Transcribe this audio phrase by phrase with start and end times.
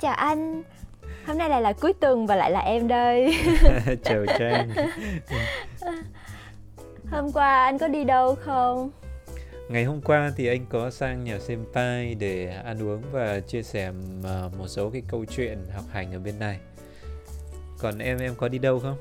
[0.00, 0.62] chào anh.
[1.26, 3.36] Hôm nay lại là cuối tuần và lại là em đây.
[4.04, 4.70] Chào Trang.
[7.10, 8.90] Hôm qua anh có đi đâu không?
[9.68, 13.62] Ngày hôm qua thì anh có sang nhà xem tai để ăn uống và chia
[13.62, 13.92] sẻ
[14.24, 16.58] ờ, một số cái câu chuyện học hành ở bên này.
[17.78, 18.96] Còn em, em có đi đâu không?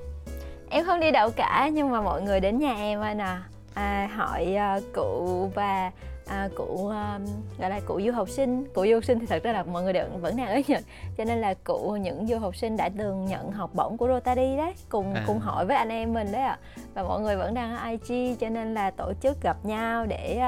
[0.70, 3.44] Em không đi đâu cả nhưng mà mọi người đến nhà em anh à,
[3.74, 5.92] à hỏi uh, cụ và
[6.26, 7.26] à, cụ um,
[7.60, 9.84] gọi là cụ du học sinh cụ du học sinh thì thật ra là mọi
[9.84, 10.84] người đều vẫn đang ở nhật
[11.18, 14.58] cho nên là cụ những du học sinh đã từng nhận học bổng của Rotary
[14.58, 15.24] đấy cùng à.
[15.28, 16.60] cùng hỏi với anh em mình đấy ạ à.
[16.94, 20.42] và mọi người vẫn đang ở IG cho nên là tổ chức gặp nhau để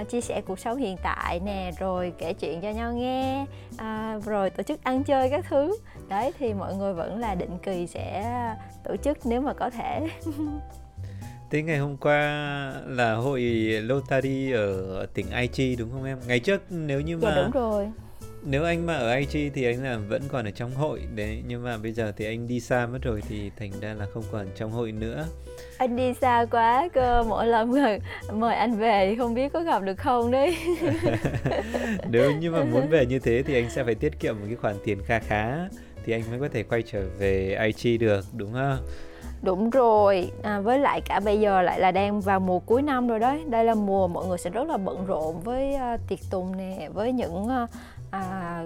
[0.00, 4.24] uh, chia sẻ cuộc sống hiện tại nè rồi kể chuyện cho nhau nghe uh,
[4.24, 5.76] rồi tổ chức ăn chơi các thứ
[6.08, 8.26] đấy thì mọi người vẫn là định kỳ sẽ
[8.84, 10.08] tổ chức nếu mà có thể
[11.50, 12.20] Thế ngày hôm qua
[12.86, 13.40] là hội
[13.82, 16.18] Lotari ở tỉnh Aichi đúng không em?
[16.26, 17.88] Ngày trước nếu như dạ, mà dạ, đúng rồi.
[18.42, 21.64] Nếu anh mà ở Aichi thì anh là vẫn còn ở trong hội đấy nhưng
[21.64, 24.46] mà bây giờ thì anh đi xa mất rồi thì thành ra là không còn
[24.56, 25.26] trong hội nữa.
[25.78, 28.00] Anh đi xa quá cơ, mỗi lần mời,
[28.32, 30.56] mời anh về thì không biết có gặp được không đấy.
[32.10, 34.56] nếu như mà muốn về như thế thì anh sẽ phải tiết kiệm một cái
[34.56, 35.68] khoản tiền kha khá
[36.04, 38.78] thì anh mới có thể quay trở về Aichi được đúng không?
[39.42, 43.08] Đúng rồi, à, với lại cả bây giờ lại là đang vào mùa cuối năm
[43.08, 46.18] rồi đấy Đây là mùa mọi người sẽ rất là bận rộn với uh, tiệc
[46.30, 47.70] tùng nè Với những uh,
[48.10, 48.62] à,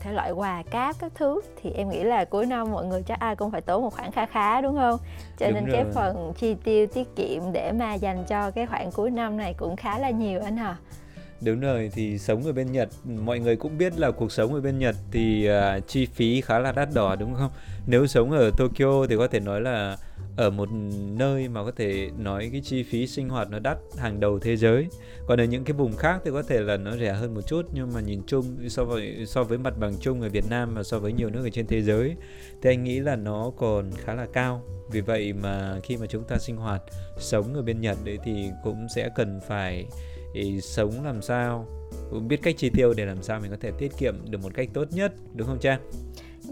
[0.00, 3.20] thể loại quà cáp các thứ Thì em nghĩ là cuối năm mọi người chắc
[3.20, 4.98] ai cũng phải tốn một khoản khá khá đúng không?
[5.38, 5.74] Cho đúng nên rồi.
[5.76, 9.54] cái phần chi tiêu tiết kiệm để mà dành cho cái khoản cuối năm này
[9.58, 10.76] cũng khá là nhiều anh hả?
[11.44, 14.60] Đúng rồi, thì sống ở bên Nhật, mọi người cũng biết là cuộc sống ở
[14.60, 17.50] bên Nhật thì uh, chi phí khá là đắt đỏ đúng không?
[17.86, 19.96] Nếu sống ở Tokyo thì có thể nói là
[20.36, 20.68] ở một
[21.16, 24.56] nơi mà có thể nói cái chi phí sinh hoạt nó đắt hàng đầu thế
[24.56, 24.86] giới.
[25.26, 27.62] Còn ở những cái vùng khác thì có thể là nó rẻ hơn một chút
[27.72, 30.82] nhưng mà nhìn chung so với so với mặt bằng chung ở Việt Nam và
[30.82, 32.16] so với nhiều nước ở trên thế giới
[32.62, 34.62] thì anh nghĩ là nó còn khá là cao.
[34.92, 36.82] Vì vậy mà khi mà chúng ta sinh hoạt
[37.18, 39.86] sống ở bên Nhật đấy thì cũng sẽ cần phải
[40.34, 41.66] thì sống làm sao?
[42.28, 44.68] Biết cách chi tiêu để làm sao mình có thể tiết kiệm được một cách
[44.74, 45.80] tốt nhất đúng không trang?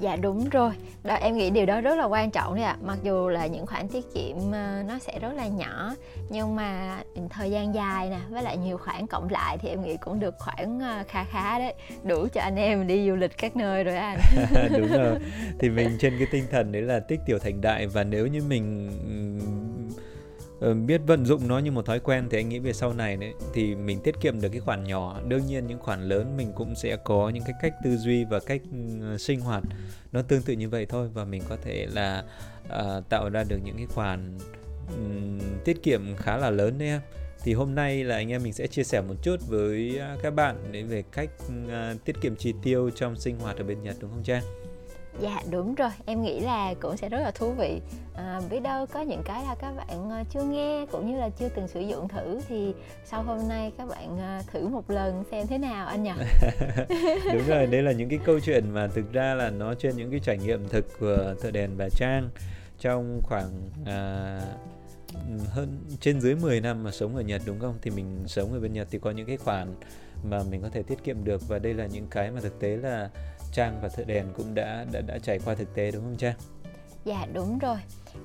[0.00, 0.70] Dạ đúng rồi.
[1.04, 2.76] Đó em nghĩ điều đó rất là quan trọng đấy ạ.
[2.80, 2.84] À.
[2.86, 5.94] mặc dù là những khoản tiết kiệm ờ, nó sẽ rất là nhỏ
[6.30, 6.98] nhưng mà
[7.30, 10.34] thời gian dài nè với lại nhiều khoản cộng lại thì em nghĩ cũng được
[10.38, 11.74] khoảng ờ, khá khá đấy.
[12.04, 14.18] Đủ cho anh em đi du lịch các nơi rồi anh.
[14.78, 15.18] Đúng rồi.
[15.58, 18.42] Thì mình trên cái tinh thần đấy là tích tiểu thành đại và nếu như
[18.48, 18.90] mình
[20.60, 23.16] Ờ, biết vận dụng nó như một thói quen thì anh nghĩ về sau này
[23.16, 25.20] đấy thì mình tiết kiệm được cái khoản nhỏ.
[25.28, 28.40] Đương nhiên những khoản lớn mình cũng sẽ có những cái cách tư duy và
[28.40, 28.60] cách
[29.02, 29.62] ờ, sinh hoạt
[30.12, 31.08] nó tương tự như vậy thôi.
[31.14, 32.24] Và mình có thể là
[32.66, 34.38] uh, tạo ra được những cái khoản
[34.96, 37.00] um, tiết kiệm khá là lớn đấy em.
[37.42, 40.34] Thì hôm nay là anh em mình sẽ chia sẻ một chút với à, các
[40.34, 43.96] bạn để về cách uh, tiết kiệm chi tiêu trong sinh hoạt ở bên Nhật
[44.00, 44.42] đúng không Trang?
[45.20, 47.80] Dạ đúng rồi, em nghĩ là cũng sẽ rất là thú vị
[48.14, 51.28] à, Biết đâu có những cái là các bạn ờ, chưa nghe cũng như là
[51.28, 52.74] chưa từng sử dụng thử Thì
[53.04, 56.12] sau hôm nay các bạn ờ, thử một lần xem thế nào anh nhỉ?
[57.32, 60.10] đúng rồi, đây là những cái câu chuyện mà thực ra là nó trên những
[60.10, 62.30] cái trải nghiệm thực của thợ đèn bà Trang
[62.78, 63.50] Trong khoảng
[63.86, 64.40] à,
[65.48, 67.74] hơn trên dưới 10 năm mà sống ở Nhật đúng không?
[67.82, 69.74] Thì mình sống ở bên Nhật thì có những cái khoản
[70.30, 72.76] mà mình có thể tiết kiệm được và đây là những cái mà thực tế
[72.76, 73.10] là
[73.52, 76.34] Trang và thợ đèn cũng đã đã đã trải qua thực tế đúng không Trang?
[77.04, 77.76] Dạ đúng rồi.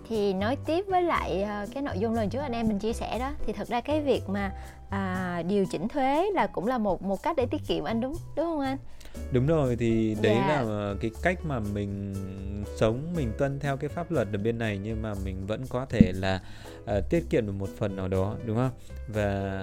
[0.09, 2.93] Thì nói tiếp với lại uh, cái nội dung lần trước anh em mình chia
[2.93, 4.51] sẻ đó thì thật ra cái việc mà
[4.89, 8.13] à, điều chỉnh thuế là cũng là một một cách để tiết kiệm anh đúng
[8.35, 8.77] đúng không anh?
[9.31, 10.61] Đúng rồi thì đấy dạ.
[10.61, 12.13] là cái cách mà mình
[12.75, 15.85] sống mình tuân theo cái pháp luật ở bên này nhưng mà mình vẫn có
[15.85, 16.41] thể là
[16.83, 18.71] uh, tiết kiệm được một phần nào đó đúng không?
[19.07, 19.61] Và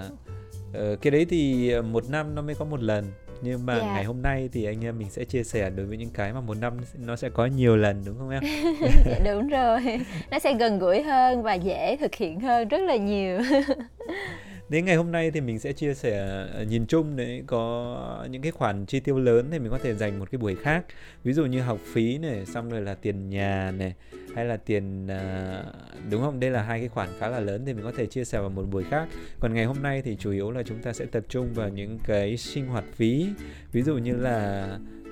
[0.69, 3.05] uh, cái đấy thì một năm nó mới có một lần
[3.41, 3.85] nhưng mà yeah.
[3.85, 3.93] Dạ.
[3.93, 6.41] ngày hôm nay thì anh em mình sẽ chia sẻ đối với những cái mà
[6.41, 8.43] một năm nó sẽ có nhiều lần đúng không em?
[9.05, 9.99] dạ, đúng rồi
[10.31, 13.39] nó sẽ gần gũi hơn và dễ thực hiện hơn rất là nhiều
[14.71, 18.41] đến ngày hôm nay thì mình sẽ chia sẻ ờ, nhìn chung đấy có những
[18.41, 20.85] cái khoản chi tiêu lớn thì mình có thể dành một cái buổi khác.
[21.23, 23.93] Ví dụ như học phí này xong rồi là tiền nhà này
[24.35, 25.63] hay là tiền ờ,
[26.11, 26.39] đúng không?
[26.39, 28.49] Đây là hai cái khoản khá là lớn thì mình có thể chia sẻ vào
[28.49, 29.07] một buổi khác.
[29.39, 31.99] Còn ngày hôm nay thì chủ yếu là chúng ta sẽ tập trung vào những
[32.05, 33.27] cái sinh hoạt phí.
[33.71, 34.67] Ví dụ như là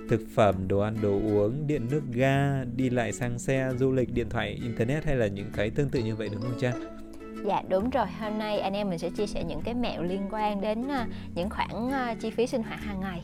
[0.10, 4.14] thực phẩm, đồ ăn, đồ uống, điện nước ga, đi lại sang xe, du lịch,
[4.14, 6.99] điện thoại, internet hay là những cái tương tự như vậy đúng không Trang?
[7.46, 10.22] Dạ đúng rồi, hôm nay anh em mình sẽ chia sẻ những cái mẹo liên
[10.32, 13.22] quan đến uh, những khoản uh, chi phí sinh hoạt hàng ngày.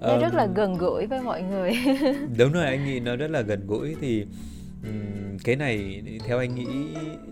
[0.00, 1.72] Nó um, rất là gần gũi với mọi người.
[2.38, 3.96] Đúng rồi anh nghĩ nó rất là gần gũi.
[4.00, 4.26] Thì
[4.84, 6.66] um, cái này theo anh nghĩ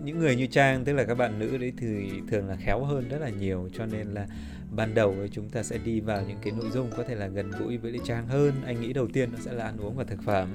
[0.03, 1.87] những người như trang tức là các bạn nữ đấy thì
[2.27, 3.69] thường là khéo hơn rất là nhiều.
[3.73, 4.27] Cho nên là
[4.71, 7.51] ban đầu chúng ta sẽ đi vào những cái nội dung có thể là gần
[7.59, 8.53] gũi với lại trang hơn.
[8.65, 10.47] Anh nghĩ đầu tiên nó sẽ là ăn uống và thực phẩm.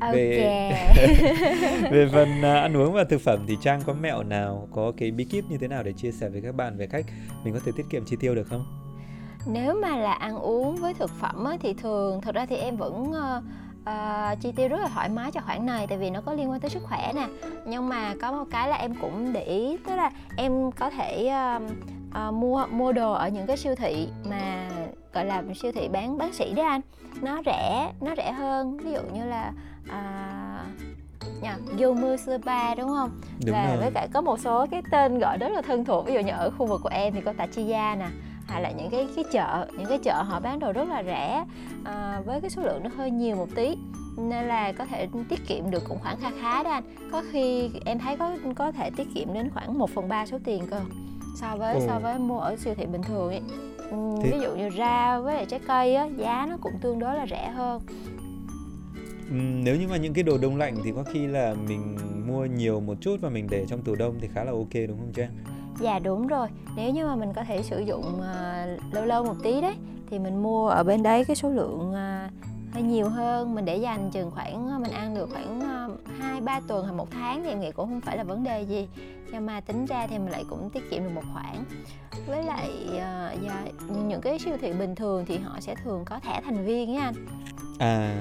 [0.00, 0.72] Về
[1.90, 5.10] về phần à, ăn uống và thực phẩm thì trang có mẹo nào có cái
[5.10, 7.04] bí kíp như thế nào để chia sẻ với các bạn về cách
[7.44, 8.64] mình có thể tiết kiệm chi tiêu được không?
[9.46, 12.76] Nếu mà là ăn uống với thực phẩm á, thì thường thật ra thì em
[12.76, 13.42] vẫn ờ,
[13.84, 16.50] ờ, chi tiêu rất là thoải mái cho khoản này tại vì nó có liên
[16.50, 17.26] quan tới sức khỏe nè.
[17.66, 21.26] Nhưng mà có một cái là em cũng để ý tức là em có thể
[21.26, 21.60] ờ,
[22.12, 24.65] ờ, mua mua đồ ở những cái siêu thị mà
[25.16, 26.80] gọi là siêu thị bán bán sỉ đấy anh.
[27.22, 28.76] Nó rẻ, nó rẻ hơn.
[28.76, 29.52] Ví dụ như là
[29.88, 30.64] à,
[31.40, 33.10] nhà Yomu Spa đúng không?
[33.46, 36.06] đúng và rồi với cả có một số cái tên gọi rất là thân thuộc
[36.06, 38.06] ví dụ như ở khu vực của em thì có Tachiya nè
[38.48, 41.44] hay là những cái cái chợ những cái chợ họ bán đồ rất là rẻ
[41.84, 43.76] à, với cái số lượng nó hơi nhiều một tí
[44.16, 47.70] nên là có thể tiết kiệm được cũng khoảng kha khá đó anh có khi
[47.84, 50.80] em thấy có có thể tiết kiệm đến khoảng 1 phần ba số tiền cơ
[51.36, 51.80] so với Ồ.
[51.86, 53.42] so với mua ở siêu thị bình thường ấy
[53.90, 56.98] Ừm, Thế- ví dụ như rau với lại trái cây á giá nó cũng tương
[56.98, 57.82] đối là rẻ hơn
[59.30, 61.96] Ừm, nếu như mà những cái đồ đông lạnh thì có khi là mình
[62.26, 64.98] mua nhiều một chút và mình để trong tủ đông thì khá là ok đúng
[64.98, 65.30] không Trang?
[65.80, 69.34] Dạ đúng rồi, nếu như mà mình có thể sử dụng à, lâu lâu một
[69.42, 69.74] tí đấy
[70.10, 72.30] thì mình mua ở bên đấy cái số lượng à,
[72.72, 75.60] hơi nhiều hơn, mình để dành chừng khoảng à, mình ăn được khoảng
[76.18, 78.62] hai ba tuần hay một tháng thì em nghĩ cũng không phải là vấn đề
[78.62, 78.88] gì.
[79.36, 81.64] Nhưng mà tính ra thì mình lại cũng tiết kiệm được một khoản.
[82.26, 83.64] Với lại à, dạ,
[84.06, 87.04] những cái siêu thị bình thường thì họ sẽ thường có thẻ thành viên á
[87.04, 87.14] anh.
[87.78, 88.14] À,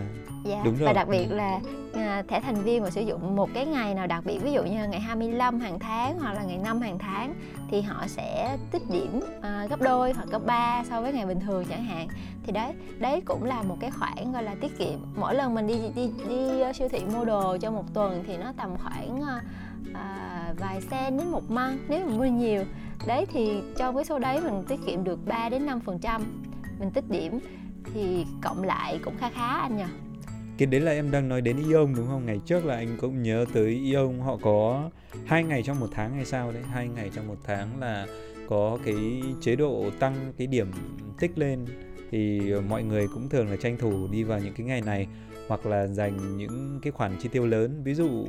[0.43, 0.93] Dạ, Đúng và rồi.
[0.93, 1.59] đặc biệt là
[1.93, 4.63] à, thẻ thành viên mà sử dụng một cái ngày nào đặc biệt ví dụ
[4.63, 7.33] như ngày 25 hàng tháng hoặc là ngày 5 hàng tháng
[7.71, 11.39] thì họ sẽ tích điểm à, gấp đôi hoặc gấp 3 so với ngày bình
[11.39, 12.07] thường chẳng hạn
[12.43, 15.67] thì đấy đấy cũng là một cái khoản gọi là tiết kiệm mỗi lần mình
[15.67, 19.21] đi đi đi ờ, siêu thị mua đồ cho một tuần thì nó tầm khoảng
[19.93, 22.63] à, vài sen đến một măng nếu mà mua nhiều.
[23.07, 26.21] Đấy thì trong cái số đấy mình tiết kiệm được 3 đến 5 phần trăm.
[26.79, 27.39] Mình tích điểm
[27.93, 29.83] thì cộng lại cũng khá khá anh nhỉ
[30.57, 32.25] cái đấy là em đang nói đến Ion đúng không?
[32.25, 34.89] Ngày trước là anh cũng nhớ tới Ion họ có
[35.25, 38.07] hai ngày trong một tháng hay sao đấy, hai ngày trong một tháng là
[38.49, 40.71] có cái chế độ tăng cái điểm
[41.19, 41.65] tích lên.
[42.11, 45.07] Thì mọi người cũng thường là tranh thủ đi vào những cái ngày này
[45.47, 47.81] hoặc là dành những cái khoản chi tiêu lớn.
[47.83, 48.25] Ví dụ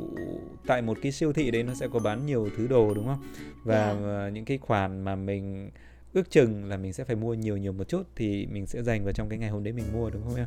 [0.67, 3.23] tại một cái siêu thị đấy nó sẽ có bán nhiều thứ đồ đúng không?
[3.65, 4.07] Và Dạ.
[4.07, 5.71] ờ, những cái khoản mà mình
[6.13, 9.05] ước chừng là mình sẽ phải mua nhiều nhiều một chút thì mình sẽ dành
[9.05, 10.47] vào trong cái ngày hôm đấy mình mua đúng không em?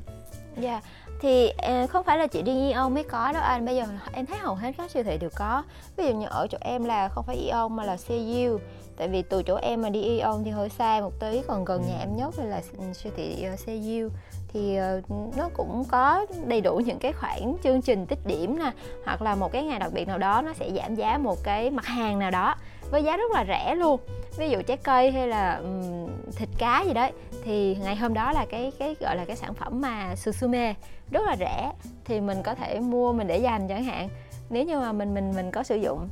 [0.61, 0.81] Dạ,
[1.21, 3.65] thì ờ, không phải là chỉ riêng Ion mới có đâu anh.
[3.65, 3.83] Bây giờ
[4.13, 5.63] em thấy hầu hết các siêu thị đều có.
[5.97, 8.59] Ví dụ như ở chỗ em là không phải Ion mà là CU
[8.97, 11.81] Tại vì từ chỗ em mà đi Ion thì hơi xa một tí Còn gần
[11.87, 12.61] nhà em nhất là
[12.93, 14.09] siêu thị ờ, CU
[14.53, 15.01] thì ờ,
[15.37, 18.71] nó cũng có đầy đủ những cái khoản chương trình tích điểm nè
[19.05, 21.71] hoặc là một cái ngày đặc biệt nào đó nó sẽ giảm giá một cái
[21.71, 22.55] mặt hàng nào đó
[22.91, 23.99] với giá rất là rẻ luôn.
[24.37, 27.11] Ví dụ trái cây hay là um, thịt cá gì đấy
[27.43, 30.73] thì ngày hôm đó là cái cái gọi là cái sản phẩm mà susume
[31.11, 31.71] rất là rẻ
[32.05, 34.09] thì mình có thể mua mình để dành chẳng hạn.
[34.49, 36.09] Nếu như mà mình mình mình có sử dụng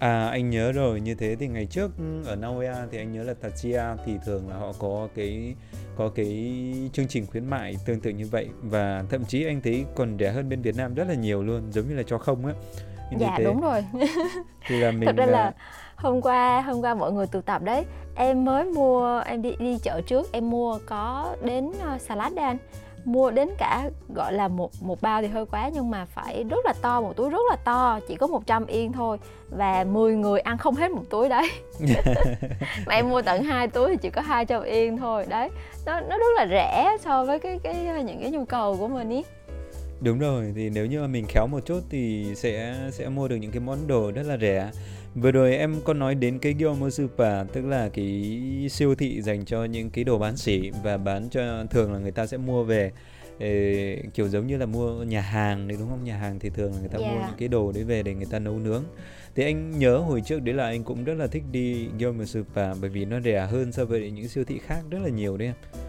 [0.00, 1.90] À anh nhớ rồi, như thế thì ngày trước
[2.26, 5.54] ở Naoya thì anh nhớ là Tatsuya thì thường là họ có cái
[5.96, 6.54] có cái
[6.92, 8.48] chương trình khuyến mại tương tự như vậy.
[8.62, 11.72] Và thậm chí anh thấy còn rẻ hơn bên Việt Nam rất là nhiều luôn,
[11.72, 12.52] giống như là cho không á.
[13.10, 13.44] Như dạ thế.
[13.44, 13.84] đúng rồi.
[14.66, 15.52] Thì là mình thật ra à, là
[15.96, 19.78] hôm qua hôm qua mọi người tụ tập đấy em mới mua em đi đi
[19.82, 22.56] chợ trước em mua có đến uh, salad đấy anh
[23.04, 26.66] mua đến cả gọi là một một bao thì hơi quá nhưng mà phải rất
[26.66, 29.18] là to một túi rất là to chỉ có 100 yên thôi.
[29.50, 31.48] Và 10 người ăn không hết một túi đấy.
[32.86, 35.26] Mà em mua tận hai túi thì chỉ có 200 yên thôi.
[35.28, 35.50] Đấy
[35.86, 39.10] nó nó rất là rẻ so với cái cái những cái nhu cầu của mình
[39.10, 39.22] ý.
[40.00, 43.36] Đúng rồi, thì nếu như mà mình khéo một chút thì sẽ sẽ mua được
[43.36, 44.70] những cái món đồ rất là rẻ.
[45.14, 49.44] Vừa rồi em có nói đến cái Gyomo Super, tức là cái siêu thị dành
[49.44, 52.64] cho những cái đồ bán sỉ và bán cho thường là người ta sẽ mua
[52.64, 52.92] về
[54.14, 56.04] kiểu giống như là mua nhà hàng đấy đúng không?
[56.04, 57.26] Nhà hàng thì thường là người ta mua Dạ.
[57.26, 58.84] những cái đồ đấy về để người ta nấu nướng.
[59.34, 62.76] Thì anh nhớ hồi trước đấy là anh cũng rất là thích đi Gyomo Super
[62.80, 65.48] bởi vì nó rẻ hơn so với những siêu thị khác rất là nhiều đấy
[65.48, 65.82] em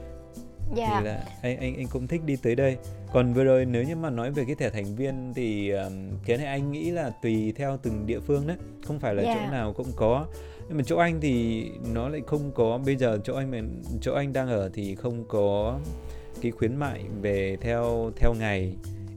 [0.76, 1.00] dạ.
[1.00, 2.78] thì là anh anh anh cũng thích đi tới đây.
[3.14, 5.94] Còn vừa rồi nếu như mà nói về cái thẻ thành viên thì um,
[6.26, 9.36] cái này anh nghĩ là tùy theo từng địa phương đấy không phải là Dạ.
[9.36, 10.26] chỗ nào cũng có.
[10.68, 12.80] Nhưng mà chỗ anh thì nó lại không có.
[12.86, 13.58] Bây giờ chỗ anh mà
[14.02, 15.80] chỗ anh đang ở thì không có
[16.42, 18.74] cái khuyến mại về theo theo ngày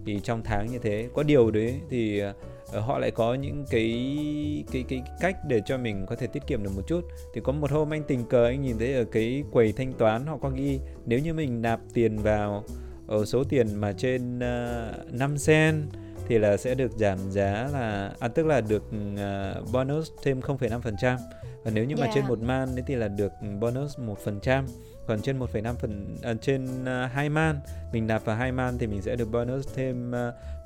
[0.06, 1.08] thì trong tháng như thế.
[1.14, 2.32] Có điều đấy thì ờ,
[2.72, 6.62] họ lại có những cái cái cái cách để cho mình có thể tiết kiệm
[6.62, 7.00] được một chút.
[7.34, 10.26] Thì có một hôm anh tình cờ anh nhìn thấy ở cái quầy thanh toán
[10.26, 12.64] họ có ghi nếu như mình nạp tiền vào
[13.06, 15.86] ở số tiền mà trên uh, 5 sen
[16.28, 21.16] thì là sẽ được giảm giá là à, tức là được uh, bonus thêm 0,5%
[21.64, 22.14] và nếu như mà Yeah.
[22.14, 24.64] trên một man ấy thì là được bonus 1%
[25.06, 27.60] còn trên 1,5 phần à, trên uh, 2 man
[27.92, 30.12] mình nạp vào 2 man thì mình sẽ được bonus thêm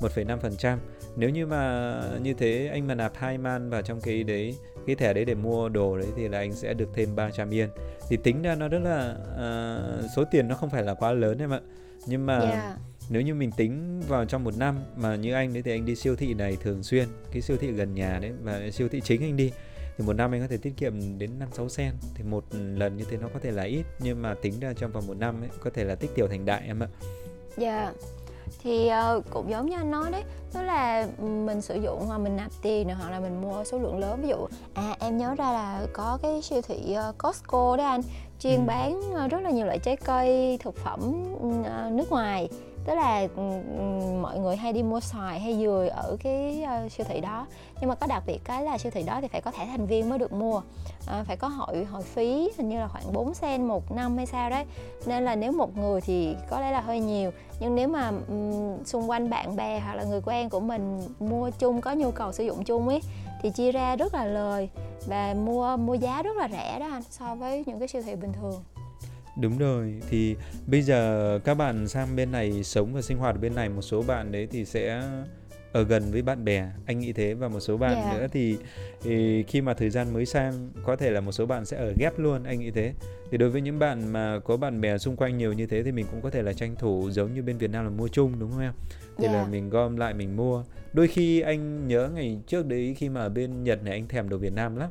[0.00, 0.78] uh, 1,5%
[1.16, 4.56] nếu như mà như thế anh mà nạp 2 man vào trong cái đấy
[4.88, 7.68] cái thẻ đấy để mua đồ đấy thì là anh sẽ được thêm 300 yên.
[8.08, 9.78] Thì tính ra nó rất là à,
[10.16, 11.60] số tiền nó không phải là quá lớn em ạ.
[12.06, 12.78] Nhưng mà yeah.
[13.10, 15.96] nếu như mình tính vào trong một năm mà như anh đấy thì anh đi
[15.96, 19.22] siêu thị này thường xuyên cái siêu thị gần nhà đấy và siêu thị chính
[19.22, 19.52] anh đi
[19.98, 22.96] thì một năm anh có thể tiết kiệm đến 5 6 sen thì một lần
[22.96, 25.42] như thế nó có thể là ít nhưng mà tính ra trong vòng một năm
[25.42, 26.88] ấy có thể là tích tiểu thành đại em ạ.
[27.56, 27.92] Dạ
[28.62, 30.22] thì uh, cũng giống như anh nói đấy
[30.54, 33.98] đó là mình sử dụng mà mình nạp tiền hoặc là mình mua số lượng
[33.98, 37.86] lớn ví dụ à em nhớ ra là có cái siêu thị uh, Costco đấy
[37.86, 38.00] anh
[38.40, 38.64] chuyên Ừ.
[38.66, 41.00] bán uh, rất là nhiều loại trái cây thực phẩm
[41.36, 42.48] uh, nước ngoài
[42.88, 43.82] tức là ừ, ừ,
[44.20, 47.46] mọi người hay đi mua xoài hay dừa ở cái uh, siêu thị đó.
[47.80, 49.86] Nhưng mà có đặc biệt cái là siêu thị đó thì phải có thẻ thành
[49.86, 50.62] viên mới được mua.
[51.06, 54.26] À, phải có hội hội phí hình như là khoảng 4 sen một năm hay
[54.26, 54.64] sao đấy.
[55.06, 57.30] Nên là nếu một người thì có lẽ là hơi nhiều.
[57.60, 61.50] Nhưng nếu mà um, xung quanh bạn bè hoặc là người quen của mình mua
[61.50, 63.00] chung có nhu cầu sử dụng chung ấy
[63.42, 64.68] thì chia ra rất là lời.
[65.06, 68.14] Và mua mua giá rất là rẻ đó anh so với những cái siêu thị
[68.14, 68.62] bình thường.
[69.40, 73.38] Đúng rồi, thì bây giờ các bạn sang bên này sống và sinh hoạt ở
[73.38, 75.02] bên này một số bạn đấy thì sẽ
[75.72, 78.12] ở gần với bạn bè, anh nghĩ thế và một số bạn Dạ.
[78.18, 78.56] nữa thì,
[79.02, 81.92] thì khi mà thời gian mới sang có thể là một số bạn sẽ ở
[81.98, 82.92] ghép luôn, anh nghĩ thế.
[83.30, 85.92] Thì đối với những bạn mà có bạn bè xung quanh nhiều như thế thì
[85.92, 88.32] mình cũng có thể là tranh thủ giống như bên Việt Nam là mua chung
[88.38, 88.72] đúng không em?
[89.18, 89.48] Thì là Dạ.
[89.50, 90.64] mình gom lại mình mua.
[90.92, 94.28] Đôi khi anh nhớ ngày trước đấy khi mà ở bên Nhật này anh thèm
[94.28, 94.90] đồ Việt Nam lắm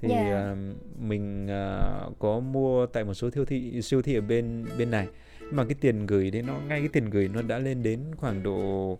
[0.00, 0.16] thì Dạ.
[0.16, 0.56] à,
[0.98, 1.80] mình à,
[2.18, 5.06] có mua tại một số siêu thị siêu thị ở bên bên này
[5.52, 8.42] mà cái tiền gửi đấy nó ngay cái tiền gửi nó đã lên đến khoảng
[8.42, 8.98] độ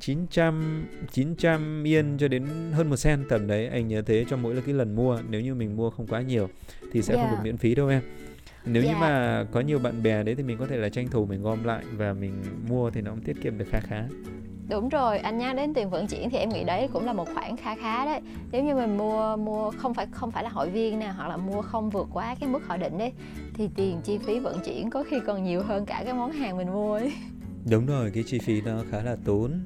[0.00, 4.54] 900 900 yên cho đến hơn một sen tầm đấy anh nhớ thế cho mỗi
[4.54, 6.48] là cái lần mua nếu như mình mua không quá nhiều
[6.92, 7.30] thì sẽ không Dạ.
[7.30, 8.02] được miễn phí đâu em
[8.66, 8.98] nếu như Dạ.
[9.00, 11.64] mà có nhiều bạn bè đấy thì mình có thể là tranh thủ mình gom
[11.64, 12.32] lại và mình
[12.68, 14.04] mua thì nó cũng tiết kiệm được khá khá
[14.72, 17.28] Đúng rồi, anh nhắc đến tiền vận chuyển thì em nghĩ đấy cũng là một
[17.34, 18.20] khoản khá khá đấy.
[18.52, 21.36] Nếu như mình mua mua không phải không phải là hội viên nè hoặc là
[21.36, 23.12] mua không vượt quá cái mức họ định đấy
[23.54, 26.56] thì tiền chi phí vận chuyển có khi còn nhiều hơn cả cái món hàng
[26.56, 27.12] mình mua ấy.
[27.70, 29.60] đúng rồi cái chi phí nó khá là tốn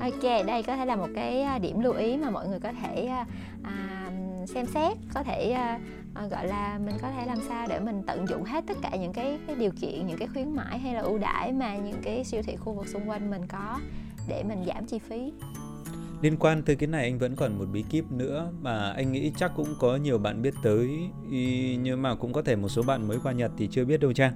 [0.00, 2.72] Ok, đây có thể là một cái à, điểm lưu ý mà mọi người có
[2.82, 3.26] thể à,
[3.62, 4.10] à,
[4.46, 5.80] xem xét, có thể à,
[6.14, 8.90] à, gọi là mình có thể làm sao để mình tận dụng hết tất cả
[9.00, 12.02] những cái cái điều kiện, những cái khuyến mãi hay là ưu đãi mà những
[12.02, 13.78] cái siêu thị khu vực xung quanh mình có
[14.28, 15.32] để mình giảm chi phí.
[16.22, 19.32] Liên quan tới cái này anh vẫn còn một bí kíp nữa mà anh nghĩ
[19.36, 20.98] chắc cũng có nhiều bạn biết tới
[21.80, 24.12] nhưng mà cũng có thể một số bạn mới qua Nhật thì chưa biết đâu
[24.12, 24.32] Trang.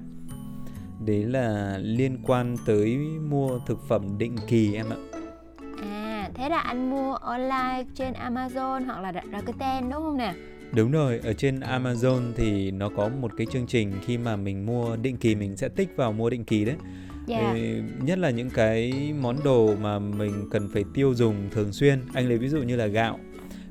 [1.05, 2.97] Đấy là liên quan tới
[3.29, 4.97] mua thực phẩm định kỳ em ạ.
[5.81, 10.33] À, thế là anh mua online trên Amazon hoặc là Ra- Rakuten đúng không nè?
[10.75, 14.65] Đúng rồi, ở trên Amazon thì nó có một cái chương trình khi mà mình
[14.65, 16.75] mua định kỳ mình sẽ tích vào mua định kỳ đấy.
[17.27, 17.37] Dạ.
[17.37, 17.55] Ờ,
[18.01, 21.99] nhất là những cái món đồ mà mình cần phải tiêu dùng thường xuyên.
[22.13, 23.19] Anh lấy ví dụ như là gạo.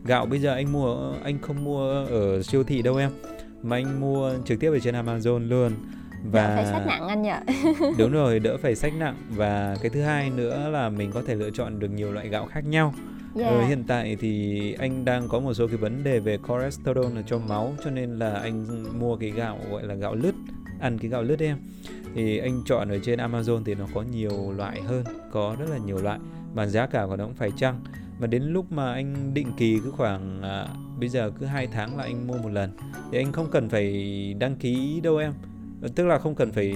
[0.05, 3.11] Gạo bây giờ anh mua anh không mua ở siêu thị đâu em,
[3.63, 5.73] mà anh mua trực tiếp ở trên Amazon luôn.
[6.33, 7.31] Và phải sách nặng anh nhỉ?
[7.99, 11.35] đúng rồi, đỡ phải sách nặng và cái thứ hai nữa là mình có thể
[11.35, 12.95] lựa chọn được nhiều loại gạo khác nhau.
[13.35, 13.49] Dạ.
[13.49, 17.23] Ờ, hiện tại thì anh đang có một số cái vấn đề về cholesterol ở
[17.27, 20.35] trong máu cho nên là anh mua cái gạo gọi là gạo lứt,
[20.81, 21.59] ăn cái gạo lứt em.
[22.15, 25.79] Thì anh chọn ở trên Amazon thì nó có nhiều loại hơn, có rất là
[25.79, 26.19] nhiều loại
[26.55, 27.81] mà giá cả của nó cũng phải chăng.
[28.21, 30.69] Mà đến lúc mà anh định kỳ cứ khoảng à,
[31.01, 32.71] bây giờ cứ hai tháng là anh mua một lần
[33.13, 35.33] thì anh không cần phải đăng ký đâu em.
[35.95, 36.73] Tức là không cần phải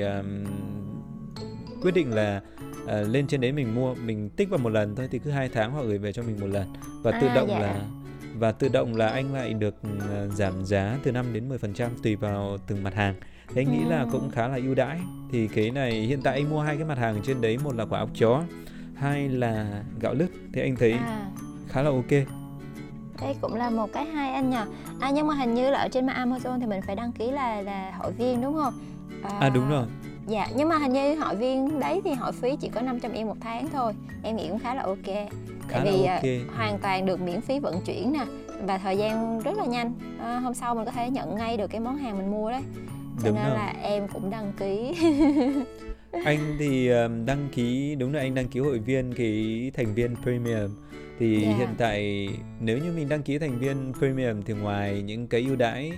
[0.00, 0.44] ờm,
[1.82, 2.40] quyết định là
[2.86, 5.48] à, lên trên đấy mình mua mình tích vào một lần thôi thì cứ hai
[5.48, 6.72] tháng họ gửi về cho mình một lần.
[7.02, 7.58] Và tự À, động dạ.
[7.58, 7.80] là
[8.38, 9.74] và tự động là anh lại được
[10.14, 13.14] à, giảm giá từ 5 đến 10% tùy vào từng mặt hàng.
[13.54, 15.00] Thì anh nghĩ là cũng khá là ưu đãi.
[15.32, 17.84] Thì cái này hiện tại anh mua hai cái mặt hàng trên đấy một là
[17.84, 18.42] quả ốc chó
[18.94, 20.28] hai là gạo lứt.
[20.52, 21.26] Thì anh thấy À,
[21.68, 22.10] khá là ok.
[23.20, 24.56] Đây cũng là một cái hay anh nhỉ?
[25.00, 27.60] À nhưng mà hình như là ở trên Amazon thì mình phải đăng ký là
[27.62, 28.74] là hội viên đúng không?
[29.40, 29.86] à đúng rồi
[30.28, 33.26] Dạ, nhưng mà hình như hội viên đấy thì hội phí chỉ có 500 yên
[33.26, 33.92] một tháng thôi.
[34.22, 35.04] Em nghĩ cũng khá là ok.
[35.68, 38.24] khá Tại vì là à, ok hoàn toàn được miễn phí vận chuyển nè
[38.62, 39.92] và thời gian rất là nhanh.
[40.20, 42.62] À, hôm sau mình có thể nhận ngay được cái món hàng mình mua đấy.
[43.22, 43.54] Cho Đúng nên rồi.
[43.54, 44.94] là em cũng đăng ký.
[46.24, 50.16] anh thì um, đăng ký đúng là anh đăng ký hội viên cái thành viên
[50.22, 50.70] premium
[51.18, 51.54] thì Dạ.
[51.58, 52.28] hiện tại
[52.60, 55.92] nếu như mình đăng ký thành viên premium thì ngoài những cái ưu đãi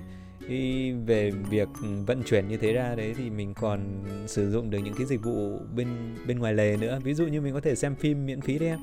[0.48, 1.68] Ý về việc
[2.06, 3.80] vận chuyển như thế ra đấy thì mình còn
[4.26, 5.88] sử dụng được những cái dịch vụ bên
[6.26, 8.68] bên ngoài lề nữa ví dụ như mình có thể xem phim miễn phí đấy
[8.68, 8.78] em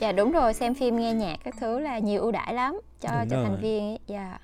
[0.00, 3.08] dạ đúng rồi xem phim nghe nhạc các thứ là nhiều ưu đãi lắm cho
[3.20, 3.44] Đúng cho rồi.
[3.46, 3.98] thành viên ấy.
[4.06, 4.38] dạ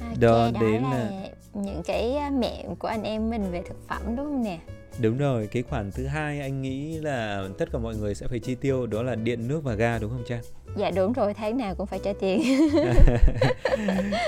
[0.00, 3.62] À, Đó, đó đấy là là- những cái à, mẹo của anh em mình về
[3.68, 4.58] thực phẩm đúng không nè
[5.00, 8.38] đúng rồi cái khoản thứ hai anh nghĩ là tất cả mọi người sẽ phải
[8.38, 10.42] chi tiêu đó là điện nước và ga đúng không Trang?
[10.76, 12.42] Dạ đúng rồi tháng nào cũng phải trả tiền.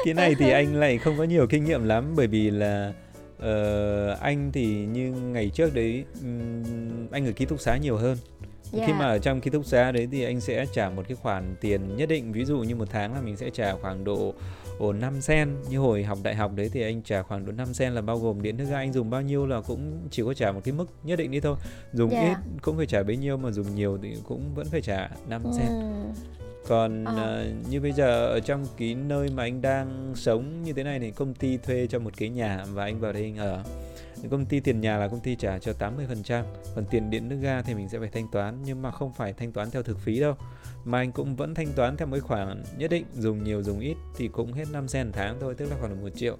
[0.04, 2.92] Cái này thì anh lại không có nhiều kinh nghiệm lắm bởi vì là
[3.38, 8.16] ờ, anh thì như ngày trước đấy ừm, anh ở ký túc xá nhiều hơn.
[8.72, 8.86] Dạ.
[8.86, 11.54] khi mà ở trong ký túc xá đấy thì anh sẽ trả một cái khoản
[11.60, 14.34] tiền nhất định ví dụ như một tháng là mình sẽ trả khoảng độ
[14.80, 15.48] ổ 5 sen.
[15.70, 18.18] Như hồi học đại học đấy thì anh trả khoảng độ 5 sen là bao
[18.18, 18.76] gồm điện nước ga.
[18.76, 21.40] Anh dùng bao nhiêu là cũng chỉ có trả một cái mức nhất định đi
[21.40, 21.56] thôi.
[21.92, 22.20] Dùng Dạ.
[22.28, 25.42] ít cũng phải trả bấy nhiêu mà dùng nhiều thì cũng vẫn phải trả 5
[25.56, 25.66] sen.
[25.68, 26.12] Ừm,
[26.68, 27.16] còn Ờ.
[27.16, 30.98] ờ, như bây giờ ở trong cái nơi mà anh đang sống như thế này
[30.98, 33.62] thì công ty thuê cho một cái nhà và anh vào đây anh ở.
[34.30, 36.44] Công ty tiền nhà là công ty trả cho 80%
[36.74, 39.32] còn tiền điện nước ga thì mình sẽ phải thanh toán nhưng mà không phải
[39.32, 40.34] thanh toán theo thực phí đâu
[40.84, 42.62] mà anh cũng vẫn thanh toán theo mỗi khoản.
[42.78, 45.70] Nhất định dùng nhiều dùng ít thì cũng hết 5 sen một tháng thôi tức
[45.70, 46.36] là khoảng là một triệu.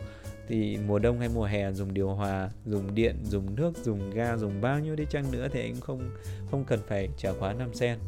[0.48, 4.36] Thì mùa đông hay mùa hè dùng điều hòa dùng điện dùng nước dùng ga
[4.36, 6.10] dùng bao nhiêu đi chăng nữa thì anh không
[6.50, 7.98] không cần phải trả quá 5 sen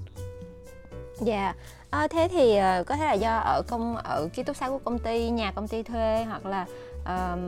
[1.21, 1.55] dạ.
[1.91, 4.79] Ờ, thế thì ờ, có thể là do ở công ở ký túc xá của
[4.79, 6.67] công ty nhà công ty thuê hoặc là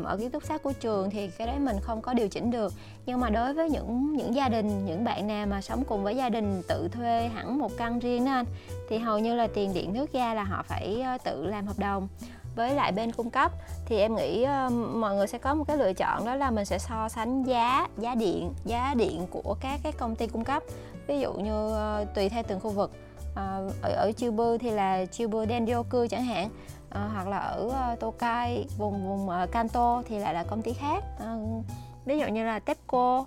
[0.04, 2.72] ở ký túc xá của trường thì cái đấy mình không có điều chỉnh được.
[3.06, 6.16] Nhưng mà đối với những những gia đình những bạn nào mà sống cùng với
[6.16, 8.44] gia đình tự thuê hẳn một căn riêng đó anh
[8.88, 11.78] thì hầu như là tiền điện nước ga là họ phải ờ, tự làm hợp
[11.78, 12.08] đồng.
[12.56, 13.52] Với lại bên cung cấp
[13.86, 16.64] thì em nghĩ ờ, mọi người sẽ có một cái lựa chọn đó là mình
[16.64, 20.62] sẽ so sánh giá giá điện giá điện của các cái công ty cung cấp.
[21.06, 22.90] Ví dụ như ờ, tùy theo từng khu vực.
[23.34, 26.48] Ờ, ở ở Bư thì là Chibu Dendryoku chẳng hạn
[26.94, 30.72] à, hoặc là ở ờ, Tokai vùng vùng ờ, Kanto thì lại là công ty
[30.72, 31.04] khác.
[31.20, 31.36] À,
[32.04, 33.26] ví dụ như là TEPCO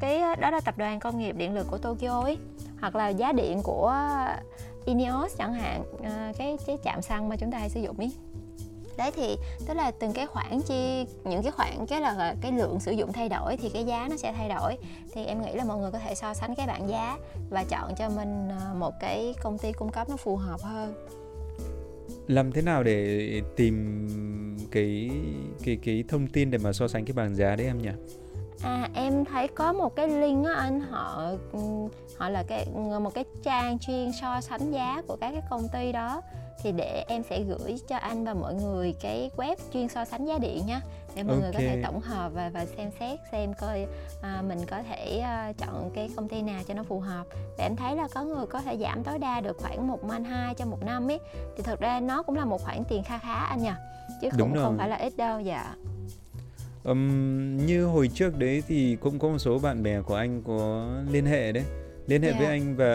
[0.00, 2.38] cái đó là tập đoàn công nghiệp điện lực của Tokyo ấy.
[2.80, 3.94] Hoặc là giá điện của
[4.84, 8.12] Ineos chẳng hạn ờ, cái cái chạm xăng mà chúng ta hay sử dụng ấy.
[8.96, 9.36] Đấy thì
[9.66, 13.12] tức là từng cái khoản chi những cái khoản cái là cái lượng sử dụng
[13.12, 14.76] thay đổi thì cái giá nó sẽ thay đổi.
[15.12, 17.18] Thì em nghĩ là mọi người có thể so sánh cái bảng giá
[17.50, 20.94] và chọn cho mình một cái công ty cung cấp nó phù hợp hơn
[22.26, 24.08] làm thế nào để tìm
[24.70, 25.10] cái
[25.64, 27.90] cái cái thông tin để mà so sánh cái bảng giá đấy em nhỉ?
[28.62, 31.60] À em thấy có một cái link á anh, họ ừ,
[32.16, 32.66] họ là cái,
[33.00, 36.22] một cái trang chuyên so sánh giá của các cái công ty đó
[36.64, 40.24] thì để em sẽ gửi cho anh và mọi người cái web chuyên so sánh
[40.26, 40.80] giá điện nhé
[41.16, 43.86] để mọi người có thể tổng hợp và và xem xét xem coi
[44.22, 47.24] à, mình có thể à, chọn cái công ty nào cho nó phù hợp
[47.58, 50.24] và em thấy là có người có thể giảm tối đa được khoảng một man
[50.24, 51.18] hai cho một năm ấy
[51.56, 53.70] thì thực ra nó cũng là một khoản tiền kha khá anh nhỉ
[54.22, 54.78] chứ Đúng cũng không rồi.
[54.78, 55.74] phải là ít đâu dạ
[56.84, 60.86] Ừm, như hồi trước đấy thì cũng có một số bạn bè của anh có
[61.10, 61.64] liên hệ đấy
[62.06, 62.48] liên hệ với Dạ.
[62.48, 62.86] anh và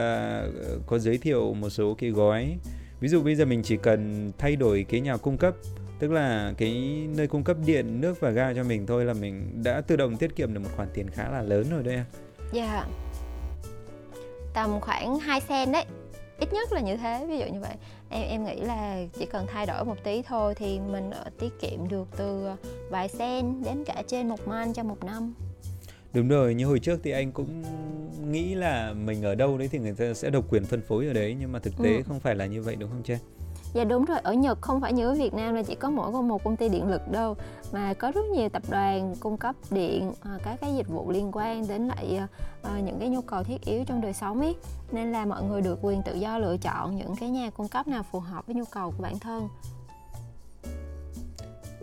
[0.68, 2.58] ờ, có giới thiệu một số cái gói
[3.00, 5.56] ví dụ bây giờ mình chỉ cần thay đổi cái nhà cung cấp
[6.00, 6.72] tức là cái
[7.16, 10.18] nơi cung cấp điện nước và ga cho mình thôi là mình đã tự động
[10.18, 12.06] tiết kiệm được một khoản tiền khá là lớn rồi đấy em
[12.52, 12.86] Dạ.
[14.54, 15.86] Tầm khoảng 2 sen đấy.
[16.40, 17.76] Ít nhất là như thế, ví dụ như vậy.
[18.10, 21.60] Em em nghĩ là chỉ cần thay đổi một tí thôi Thì mình ờ, tiết
[21.62, 22.56] kiệm được từ ờ,
[22.90, 25.34] vài sen đến cả trên một man cho một năm.
[26.14, 27.64] Đúng rồi, như hồi trước thì anh cũng
[28.32, 31.14] nghĩ là mình ở đâu đấy thì người ta sẽ độc quyền phân phối ở
[31.14, 32.04] đấy nhưng mà thực tế Ừ.
[32.08, 33.20] không phải là như vậy đúng không Trang?
[33.74, 36.12] Dạ đúng rồi, ở Nhật không phải như ở Việt Nam là chỉ có mỗi
[36.12, 37.36] một công ty điện lực đâu
[37.72, 41.30] Mà có rất nhiều tập đoàn cung cấp điện, ờ, các cái dịch vụ liên
[41.34, 42.20] quan đến lại
[42.62, 44.56] ờ, những cái nhu cầu thiết yếu trong đời sống ấy
[44.92, 47.88] Nên là mọi người được quyền tự do lựa chọn những cái nhà cung cấp
[47.88, 49.48] nào phù hợp với nhu cầu của bản thân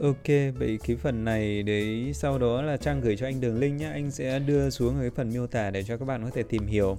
[0.02, 0.26] Ok,
[0.58, 3.90] vậy cái phần này đấy sau đó là Trang gửi cho anh đường link nhá,
[3.90, 6.42] anh sẽ đưa xuống ở cái phần miêu tả để cho các bạn có thể
[6.42, 6.98] tìm hiểu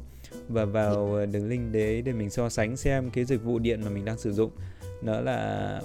[0.50, 3.82] và vào ờ, đường link đấy để mình so sánh xem cái dịch vụ điện
[3.84, 4.52] mà mình đang sử dụng
[5.02, 5.82] nó là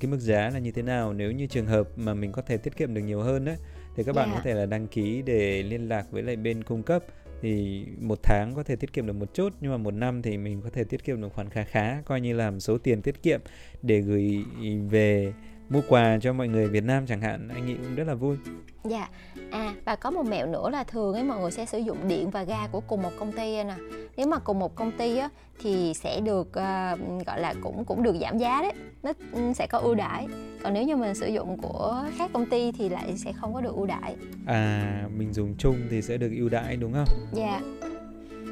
[0.00, 1.12] cái mức giá là như thế nào.
[1.12, 3.56] Nếu như trường hợp mà mình có thể tiết kiệm được nhiều hơn đấy
[3.96, 4.34] thì các bạn Dạ.
[4.36, 7.04] có thể là đăng ký để liên lạc với lại bên cung cấp.
[7.42, 10.38] Thì một tháng có thể tiết kiệm được một chút nhưng mà một năm thì
[10.38, 13.22] mình có thể tiết kiệm được khoản khá khá coi như là số tiền tiết
[13.22, 13.40] kiệm
[13.82, 14.44] để gửi
[14.90, 15.32] về
[15.68, 18.36] mua quà cho mọi người Việt Nam chẳng hạn anh nghĩ cũng rất là vui
[18.84, 19.08] Dạ,
[19.50, 22.30] à và có một mẹo nữa là thường ấy mọi người sẽ sử dụng điện
[22.30, 23.74] và ga của cùng một công ty nè.
[24.16, 25.28] Nếu mà cùng một công ty á
[25.62, 29.66] thì sẽ được à, gọi là cũng cũng được giảm giá đấy, nó ừ, sẽ
[29.66, 30.26] có ưu đãi.
[30.62, 33.60] Còn nếu như mình sử dụng của các công ty thì lại sẽ không có
[33.60, 34.16] được ưu đãi.
[34.46, 37.60] à mình dùng chung thì sẽ được ưu đãi đúng không Dạ,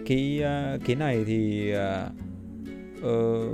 [0.06, 2.08] cái ờ, cái này thì ờ,
[3.02, 3.48] ờ,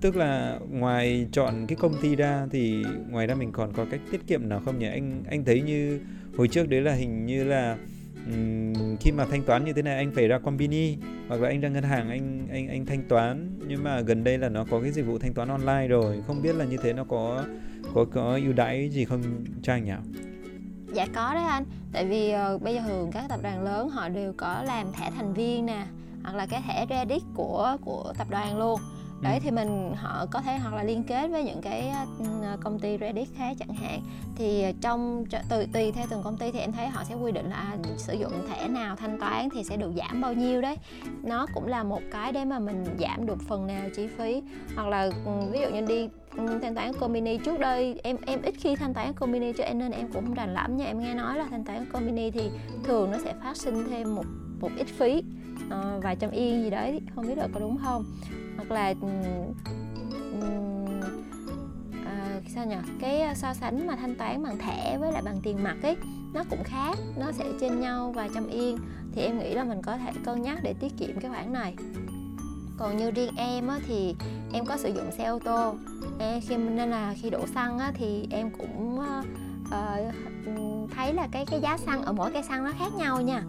[0.00, 4.00] tức là ngoài chọn cái công ty ra thì ngoài ra mình còn có cách
[4.10, 4.88] tiết kiệm nào không nhỉ?
[4.88, 6.00] Anh anh thấy như
[6.36, 7.76] hồi trước đấy là hình như là
[8.26, 10.96] um, khi mà thanh toán như thế này anh phải ra combini
[11.28, 13.58] hoặc là anh ra ngân hàng anh anh anh thanh toán.
[13.68, 16.22] Nhưng mà gần đây là nó có cái dịch vụ thanh toán online rồi.
[16.26, 17.44] Không biết là như thế nó có
[17.94, 19.22] có có ưu đãi gì không
[19.62, 19.92] cho anh nhỉ?
[20.92, 21.64] Dạ có đấy anh.
[21.92, 25.10] Tại vì uh, bây giờ thường các tập đoàn lớn họ đều có làm thẻ
[25.16, 25.86] thành viên nè
[26.22, 28.80] Hoặc là cái thẻ credit của của tập đoàn luôn
[29.20, 29.40] đấy ừ.
[29.42, 31.92] thì mình họ có thể hoặc là liên kết với những cái
[32.60, 34.00] công ty Reddit khác chẳng hạn.
[34.36, 37.50] Thì trong tùy tùy theo từng công ty thì em thấy họ sẽ quy định
[37.50, 40.76] là à, sử dụng thẻ nào thanh toán thì sẽ được giảm bao nhiêu đấy.
[41.22, 44.42] Nó cũng là một cái để mà mình giảm được phần nào chi phí.
[44.76, 45.10] Hoặc là
[45.52, 46.08] ví dụ như đi
[46.62, 50.12] thanh toán Comini trước đây em em ít khi thanh toán Comini cho nên em
[50.12, 50.84] cũng không rành lắm nha.
[50.84, 52.50] Em nghe nói là thanh toán Comini thì
[52.84, 54.24] thường nó sẽ phát sinh thêm một
[54.60, 55.22] một ít phí
[55.66, 58.04] uh, vài trăm yên gì đấy không biết là có đúng không
[58.60, 59.08] hoặc là ừ,
[60.40, 60.46] ừ,
[62.04, 62.76] à, sao nhỉ?
[63.00, 65.96] Cái à, so sánh mà thanh toán bằng thẻ với lại bằng tiền mặt ấy
[66.34, 68.78] nó cũng khác nó sẽ trên nhau vài trăm yên.
[69.12, 71.76] Thì em nghĩ là mình có thể cân nhắc để tiết kiệm cái khoản này.
[72.78, 74.14] Còn như riêng em á, thì
[74.52, 75.74] em có sử dụng xe ô tô.
[76.42, 79.26] Khi nên là khi đổ xăng á, thì em cũng uh,
[80.96, 83.42] thấy là cái cái giá xăng ở mỗi cây xăng nó khác nhau nha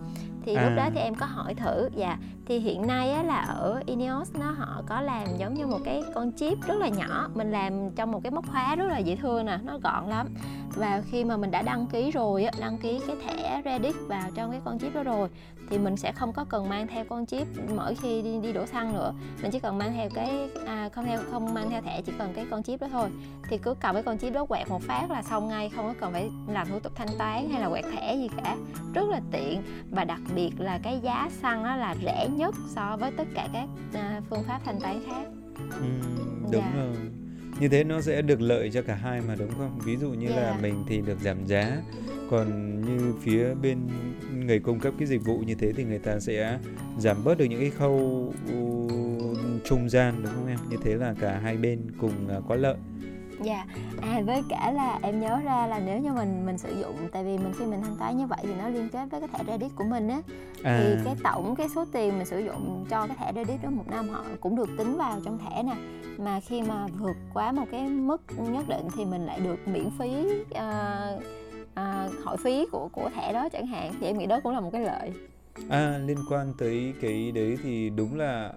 [0.46, 0.64] thì à.
[0.64, 2.18] lúc đó thì em có hỏi thử dạ.
[2.46, 6.04] Thì hiện nay á, là ở Ineos nó họ có làm giống như một cái
[6.16, 7.30] con chip rất là nhỏ.
[7.36, 10.28] Mình làm trong một cái móc khóa rất là dễ thương nè nó gọn lắm.
[10.76, 14.30] Và khi mà mình đã đăng ký rồi á, đăng ký cái thẻ Reddit vào
[14.36, 15.30] trong cái con chip đó rồi
[15.70, 18.66] thì mình sẽ không có cần mang theo con chip mỗi khi đi, đi đổ
[18.66, 19.14] xăng nữa.
[19.42, 22.34] Mình chỉ cần mang theo cái à, không theo không mang theo thẻ chỉ cần
[22.34, 23.10] cái con chip đó thôi.
[23.50, 25.94] Thì cứ cầm cái con chip đó quẹt một phát là xong ngay không có
[26.00, 28.56] cần phải làm thủ tục thanh toán hay là quẹt thẻ gì cả.
[28.94, 32.98] Rất là tiện và đặc biệt là cái giá xăng đó là rẻ nhất so
[33.00, 35.26] với tất cả các à, phương pháp thanh toán khác
[35.72, 35.88] ừ,
[36.42, 36.74] đúng dạ.
[36.76, 36.96] rồi
[37.60, 40.28] như thế nó sẽ được lợi cho cả hai mà đúng không ví dụ như
[40.28, 40.42] yeah.
[40.42, 40.58] là dạ.
[40.62, 41.78] mình thì được giảm giá
[42.30, 43.78] còn như phía bên
[44.46, 46.60] người cung cấp cái dịch vụ như thế thì người ta sẽ
[46.98, 48.34] giảm bớt được những cái khâu
[49.66, 52.76] trung gian đúng không em như thế là cả hai bên cùng à, có lợi
[53.44, 53.66] dạ.
[54.02, 57.24] À với cả là em nhớ ra là nếu như mình mình sử dụng tại
[57.24, 59.44] vì mình khi mình thanh toán như vậy thì nó liên kết với cái thẻ
[59.48, 60.22] Reddit của mình á.
[60.64, 60.80] À.
[60.84, 63.86] thì cái tổng cái số tiền mình sử dụng cho cái thẻ Reddit đó một
[63.88, 65.76] năm họ cũng được tính vào trong thẻ nè.
[66.18, 69.90] Mà khi mà vượt quá một cái mức nhất định thì mình lại được miễn
[70.00, 71.24] phí uh,
[71.72, 73.94] uh, hội phí của của thẻ đó chẳng hạn.
[74.00, 75.12] Thì em nghĩ đó cũng là một cái lợi.
[75.70, 78.54] À liên quan tới cái đấy thì đúng là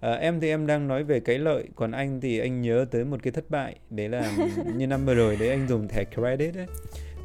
[0.00, 3.04] À, em thì em đang nói về cái lợi còn anh thì anh nhớ tới
[3.04, 4.36] một cái thất bại đấy là
[4.76, 6.66] như năm vừa rồi đấy anh dùng thẻ credit đấy.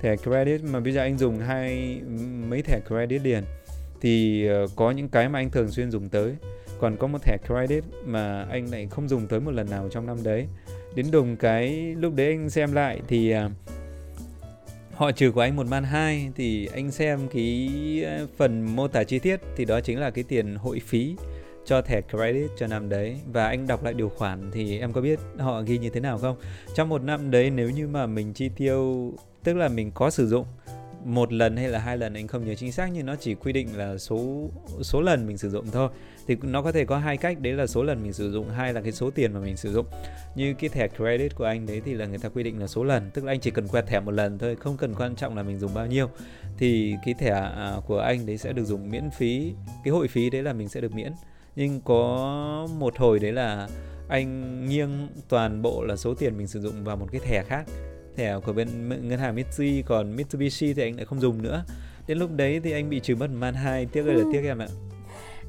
[0.01, 2.01] Thẻ credit mà bây giờ anh dùng hai
[2.49, 3.43] mấy thẻ credit liền.
[4.01, 6.36] Thì uh, có những cái mà anh thường xuyên dùng tới.
[6.79, 10.05] Còn có một thẻ credit mà anh lại không dùng tới một lần nào trong
[10.05, 10.47] năm đấy.
[10.95, 13.51] Đến đùng cái lúc đấy anh xem lại thì uh,
[14.93, 17.69] họ trừ của anh một man hai thì anh xem cái
[18.05, 21.15] ờ, phần mô tả chi tiết thì đó chính là cái tiền hội phí
[21.65, 23.19] cho thẻ credit cho năm đấy.
[23.34, 26.17] Và anh đọc lại điều khoản thì em có biết họ ghi như thế nào
[26.17, 26.36] không?
[26.76, 30.28] Trong một năm đấy, nếu như mà mình chi tiêu, tức là mình có sử
[30.28, 30.45] dụng
[31.06, 33.54] một lần hay là hai lần, anh không nhớ chính xác, nhưng nó chỉ quy
[33.54, 34.50] định là số
[34.82, 35.89] số lần mình sử dụng thôi.
[36.28, 38.74] Thì nó có thể có hai cách, đấy là số lần mình sử dụng, hai
[38.74, 39.86] là cái số tiền mà mình sử dụng.
[40.36, 42.84] Như cái thẻ credit của anh đấy thì là người ta quy định là số
[42.84, 45.38] lần, tức là anh chỉ cần quẹt thẻ một lần thôi, không cần quan trọng
[45.38, 46.10] là mình dùng bao nhiêu.
[46.58, 50.30] Thì cái thẻ à, của anh đấy sẽ được dùng miễn phí, cái hội phí
[50.30, 51.12] đấy là mình sẽ được miễn
[51.55, 53.67] nhưng có một hồi đấy là
[54.07, 57.65] anh nghiêng toàn bộ là số tiền mình sử dụng vào một cái thẻ khác.
[58.15, 61.63] Thẻ của bên ngân hàng Mitsui còn Mitsubishi thì anh lại không dùng nữa.
[62.07, 63.85] Đến lúc đấy thì anh bị trừ mất man hai.
[63.85, 64.67] Tiếc ơi là tiếc em ạ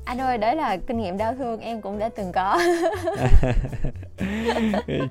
[0.04, 2.58] anh ơi đấy là kinh nghiệm đau thương em cũng đã từng có.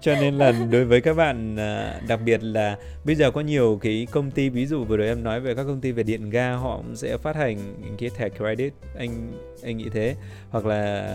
[0.01, 3.79] Cho nên là đối với các bạn à, đặc biệt là bây giờ có nhiều
[3.81, 6.29] cái công ty ví dụ vừa rồi em nói về các công ty về điện
[6.29, 9.31] ga họ cũng sẽ phát hành những cái thẻ credit anh
[9.63, 10.15] anh nghĩ thế.
[10.49, 11.07] Hoặc là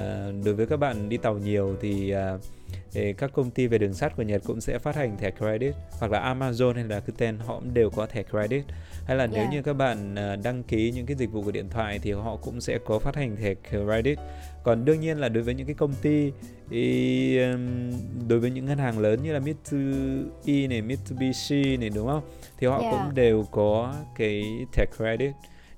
[0.44, 2.40] đối với các bạn đi tàu nhiều thì uh,
[2.92, 5.74] thì các công ty về đường sắt của Nhật cũng sẽ phát hành thẻ credit
[5.98, 8.64] hoặc là Amazon hay là Rakuten họ cũng đều có thẻ credit
[9.07, 9.35] hay là yeah.
[9.35, 12.12] nếu như các bạn à, đăng ký những cái dịch vụ của điện thoại thì
[12.12, 14.18] họ cũng sẽ có phát hành thẻ credit
[14.64, 16.33] còn đương nhiên là đối với những cái công ty
[16.70, 17.38] thì
[18.29, 22.22] đối với những ngân hàng lớn như là Mitsui này Mitsubishi này đúng không
[22.59, 22.92] thì họ yeah.
[22.92, 25.31] cũng đều có cái thẻ credit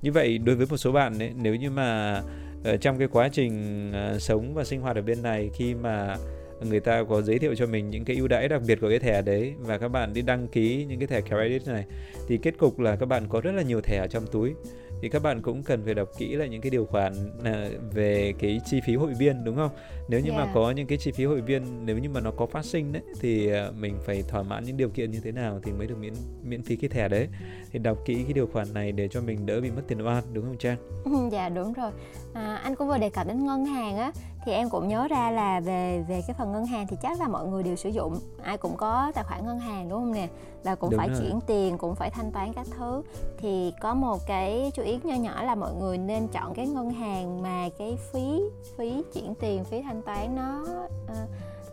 [0.03, 2.22] như vậy đối với một số bạn ấy nếu như mà
[2.64, 6.16] ở trong cái quá trình uh, sống và sinh hoạt ở bên này khi mà
[6.61, 8.99] người ta có giới thiệu cho mình những cái ưu đãi đặc biệt của cái
[8.99, 11.85] thẻ đấy và các bạn đi đăng ký những cái thẻ credit này
[12.29, 14.55] thì kết cục là các bạn có rất là nhiều thẻ ở trong túi
[15.03, 17.12] thì các bạn cũng cần phải đọc kỹ lại những cái điều khoản
[17.44, 19.71] à, về cái chi phí hội viên đúng không?
[20.09, 20.38] Nếu như yeah.
[20.40, 20.53] mà Dạ.
[20.55, 23.03] có những cái chi phí hội viên nếu như mà nó có phát sinh đấy
[23.21, 25.99] thì à, mình phải thỏa mãn những điều kiện như thế nào thì mới được
[26.01, 27.29] miễn miễn phí cái thẻ đấy.
[27.73, 30.25] Thì đọc kỹ cái điều khoản này để cho mình đỡ bị mất tiền oan
[30.33, 30.77] đúng không Trang?
[31.33, 31.90] dạ đúng rồi
[32.38, 34.12] à, anh cũng vừa đề cập đến ngân hàng á
[34.44, 37.29] thì em cũng nhớ ra là về về cái phần ngân hàng thì chắc là
[37.29, 40.29] mọi người đều sử dụng ai cũng có tài khoản ngân hàng đúng không nè
[40.64, 41.18] và cũng Đúng phải rồi.
[41.20, 43.03] chuyển tiền cũng phải thanh toán các thứ
[43.38, 46.90] thì có một cái chú ý nho nhỏ là mọi người nên chọn cái ngân
[46.90, 48.40] hàng mà cái phí
[48.77, 50.64] phí chuyển tiền phí thanh toán nó
[51.09, 51.14] ờ,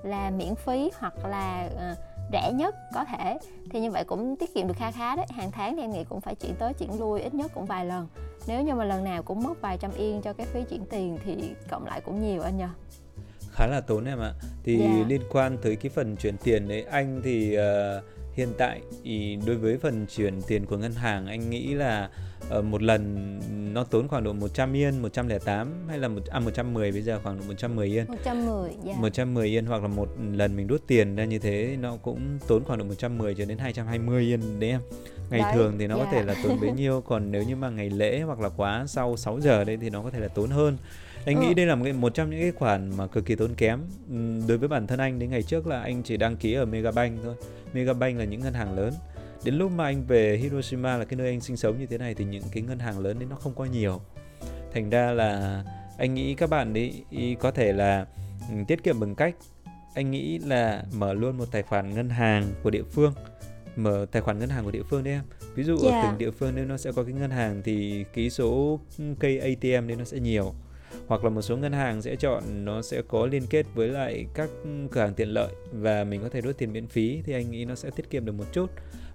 [0.04, 1.95] là miễn phí hoặc là ờ,
[2.31, 3.38] rẻ nhất có thể.
[3.69, 5.25] Thì như vậy cũng tiết kiệm được kha khá đấy.
[5.29, 7.85] Hàng tháng thì em nghĩ cũng phải chuyển tới chuyển lui ít nhất cũng vài
[7.85, 8.07] lần.
[8.47, 11.17] Nếu như mà lần nào cũng mất vài trăm yên cho cái phí chuyển tiền
[11.25, 12.65] thì cộng lại cũng nhiều anh nhỉ
[13.51, 14.33] khá là tốn em ạ.
[14.63, 15.05] Thì Dạ.
[15.07, 18.01] liên quan tới cái phần chuyển tiền đấy anh thì ờ,
[18.33, 22.09] hiện tại thì đối với phần chuyển tiền của ngân hàng anh nghĩ là
[22.49, 23.31] một lần
[23.73, 27.38] nó tốn khoảng độ 100 yên 108 hay là một à 110 bây giờ khoảng
[27.38, 28.05] độ 110 yên.
[28.08, 28.93] 110 dạ.
[28.97, 32.63] 110 yên hoặc là một lần mình rút tiền ra như thế nó cũng tốn
[32.63, 34.81] khoảng độ 110 cho đến 220 yên đấy em.
[35.29, 36.12] Ngày Đấy, thường thì nó có dạ.
[36.12, 39.17] thể là tốn bấy nhiêu còn nếu như mà ngày lễ hoặc là quá sau
[39.17, 40.77] 6 giờ đấy thì nó có thể là tốn hơn.
[41.25, 41.53] Anh nghĩ Ừ.
[41.53, 43.79] đây là một, một trong những cái khoản mà cực kỳ tốn kém
[44.10, 45.19] Ừm, đối với bản thân anh.
[45.19, 47.36] Đến ngày trước là anh chỉ đăng ký ở Megabank thôi.
[47.73, 48.93] Megabank là những ngân hàng lớn
[49.45, 52.13] đến lúc mà anh về Hiroshima là cái nơi anh sinh sống như thế này
[52.13, 54.01] thì những cái ngân hàng lớn đấy nó không có nhiều.
[54.73, 55.63] Thành ra là
[55.97, 58.05] anh nghĩ các bạn đấy ý có thể là
[58.49, 59.36] ừ, tiết kiệm bằng cách
[59.95, 63.13] anh nghĩ là mở luôn một tài khoản ngân hàng của địa phương.
[63.75, 65.23] Mở tài khoản ngân hàng của địa phương đấy em.
[65.55, 66.03] Ví dụ ở Dạ.
[66.03, 68.79] từng địa phương nếu nó sẽ có cái ngân hàng thì cái số
[69.19, 70.53] cây ATM đấy nó sẽ nhiều.
[71.08, 74.25] Hoặc là một số ngân hàng sẽ chọn nó sẽ có liên kết với lại
[74.34, 74.49] các
[74.91, 77.65] cửa hàng tiện lợi và mình có thể rút tiền miễn phí thì anh nghĩ
[77.65, 78.71] nó sẽ tiết kiệm được một chút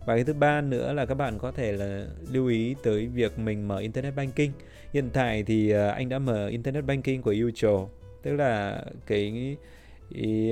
[0.06, 3.38] và cái thứ ba nữa là các bạn có thể là lưu ý tới việc
[3.38, 4.50] mình mở internet banking.
[4.92, 7.86] Hiện tại thì à, anh đã mở internet banking của Ucho
[8.22, 9.56] tức là cái,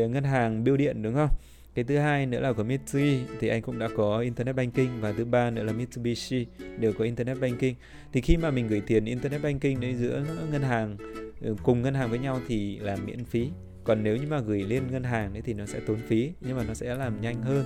[0.08, 1.30] ngân hàng bưu điện đúng không?
[1.74, 5.00] Cái thứ hai nữa là của Mitsui thì anh cũng đã có internet banking.
[5.00, 6.46] Và thứ ba nữa là Mitsubishi
[6.78, 7.74] đều có internet banking.
[8.12, 10.96] Thì khi mà mình gửi tiền internet banking đấy giữa ngân hàng
[11.40, 13.50] ừ, cùng ngân hàng với nhau thì là miễn phí
[13.88, 16.56] còn nếu như mà gửi lên ngân hàng đấy thì nó sẽ tốn phí, nhưng
[16.56, 17.64] mà nó sẽ làm nhanh hơn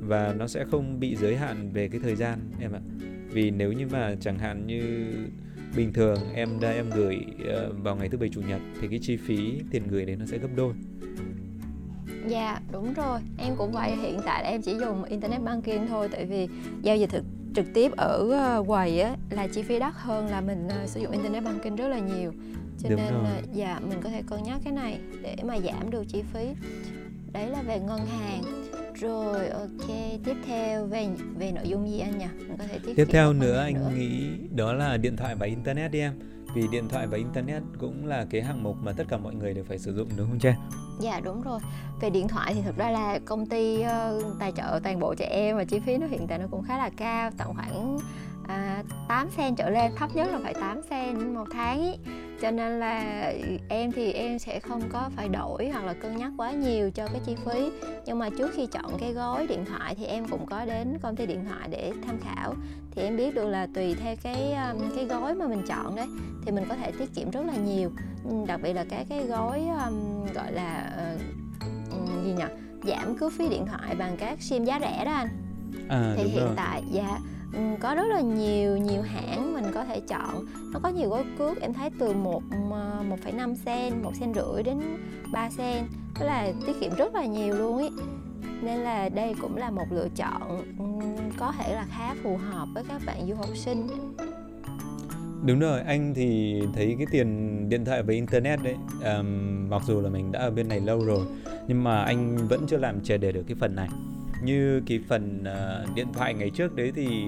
[0.00, 2.80] và nó sẽ không bị giới hạn về cái thời gian, em ạ.
[3.30, 5.12] Vì nếu như mà chẳng hạn như
[5.76, 8.98] bình thường em đã, em gửi ờ, vào ngày thứ bảy chủ nhật thì cái
[9.02, 10.74] chi phí tiền gửi đấy nó sẽ gấp đôi.
[12.26, 13.20] Dạ đúng rồi.
[13.38, 13.96] Em cũng vậy.
[13.96, 16.48] Hiện tại là em chỉ dùng internet banking thôi, Tại vì
[16.82, 20.40] giao dịch thực, trực tiếp ở ờ, quầy á là chi phí đắt hơn là
[20.40, 22.32] mình ờ, sử dụng internet banking rất là nhiều
[22.84, 23.24] cho Đúng nên rồi.
[23.24, 26.48] là dạ mình có thể cân nhắc cái này để mà giảm được chi phí
[27.32, 28.42] đấy là về ngân hàng
[28.94, 29.88] rồi ok
[30.24, 33.32] tiếp theo về về nội dung gì anh nhỉ mình có thể Tiếp kiệm theo
[33.32, 36.12] nữa anh nghĩ đó là điện thoại và internet đi em.
[36.54, 39.54] Vì điện thoại và internet cũng là cái hạng mục mà tất cả mọi người
[39.54, 40.54] đều phải sử dụng đúng không Trang?
[41.00, 41.60] Dạ đúng rồi
[42.00, 45.24] Về điện thoại thì thực ra là công ty ờ, tài trợ toàn bộ cho
[45.24, 47.98] em Và chi phí nó hiện tại nó cũng khá là cao Tầm khoảng
[48.48, 51.92] à, 8 sen trở lên Thấp nhất là phải 8 sen một tháng ý.
[52.40, 53.32] Cho nên là
[53.68, 57.08] em thì em sẽ không có phải đổi hoặc là cân nhắc quá nhiều cho
[57.08, 57.70] cái chi phí.
[58.06, 61.16] Nhưng mà trước khi chọn cái gói điện thoại thì em cũng có đến công
[61.16, 62.54] ty điện thoại để tham khảo.
[62.90, 66.06] Thì em biết được là tùy theo cái um, cái gói mà mình chọn đấy
[66.44, 67.90] Thì mình có thể tiết kiệm rất là nhiều.
[68.46, 70.92] Đặc biệt là các cái gói um, gọi là
[71.90, 72.44] ừm, gì nhỉ?
[72.82, 75.28] Giảm cước phí điện thoại bằng các sim giá rẻ đó anh.
[75.88, 76.54] À thì hiện rồi.
[76.56, 77.08] tại dạ.
[77.08, 80.46] ừm, Ừ, có rất là nhiều nhiều hãng mình có thể chọn.
[80.72, 84.12] Nó có nhiều gói cước em thấy từ một ờ, một phẩy năm sen một
[84.20, 84.80] sen rưỡi đến
[85.32, 85.84] 3 sen.
[86.20, 87.88] Tức là tiết kiệm rất là nhiều luôn ý
[88.62, 90.42] nên là đây cũng là một lựa chọn
[90.78, 90.84] ừ,
[91.38, 93.86] có thể là khá phù hợp với các bạn du học sinh.
[95.46, 100.00] Đúng rồi, anh thì thấy cái tiền điện thoại và internet đấy um, mặc dù
[100.00, 101.26] là mình đã ở bên này lâu rồi
[101.68, 103.88] nhưng mà anh vẫn chưa làm triệt để được cái phần này.
[104.42, 107.24] Như cái phần uh, điện thoại ngày trước đấy thì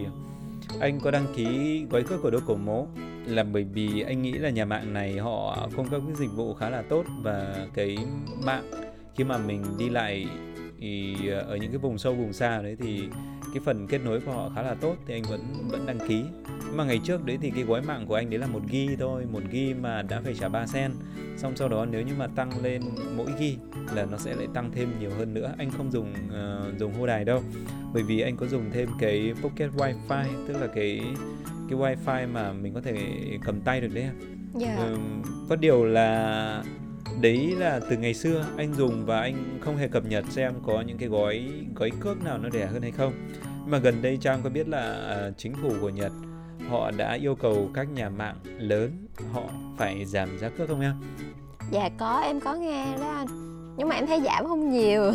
[0.80, 2.86] anh có đăng ký gói cước của đội cổ mố
[3.26, 6.54] là bởi vì anh nghĩ là nhà mạng này họ cung cấp cái dịch vụ
[6.54, 7.96] khá là tốt và cái
[8.44, 8.70] mạng
[9.14, 10.26] khi mà mình đi lại
[10.80, 13.08] thì ờ, ở những cái vùng sâu vùng xa đấy thì
[13.56, 16.24] cái phần kết nối của họ khá là tốt thì anh vẫn vẫn đăng ký.
[16.74, 19.26] Mà ngày trước đấy thì cái gói mạng của anh đấy là một ghi thôi
[19.32, 20.92] một ghi mà đã phải trả 3 sen.
[21.36, 22.82] Xong sau đó nếu như mà tăng lên
[23.16, 23.56] mỗi ghi
[23.94, 25.54] là nó sẽ lại tăng thêm nhiều hơn nữa.
[25.58, 27.42] Anh không dùng ờ, dùng hô đài đâu
[27.92, 31.00] bởi vì anh có dùng thêm cái pocket wifi tức là cái
[31.70, 32.96] cái wifi mà mình có thể
[33.44, 34.14] cầm tay được đấy em.
[34.54, 34.76] dạ.
[34.76, 36.62] Ừm, có điều là
[37.20, 40.80] đấy là từ ngày xưa anh dùng và anh không hề cập nhật xem có
[40.80, 43.12] những cái gói gói cước nào nó rẻ hơn hay không
[43.66, 46.12] mà gần đây trang có biết là à, chính phủ của Nhật
[46.68, 49.42] họ đã yêu cầu các nhà mạng lớn họ
[49.78, 50.94] phải giảm giá cước không em?
[51.70, 55.12] Dạ có, em có nghe đó anh nhưng mà em thấy giảm không nhiều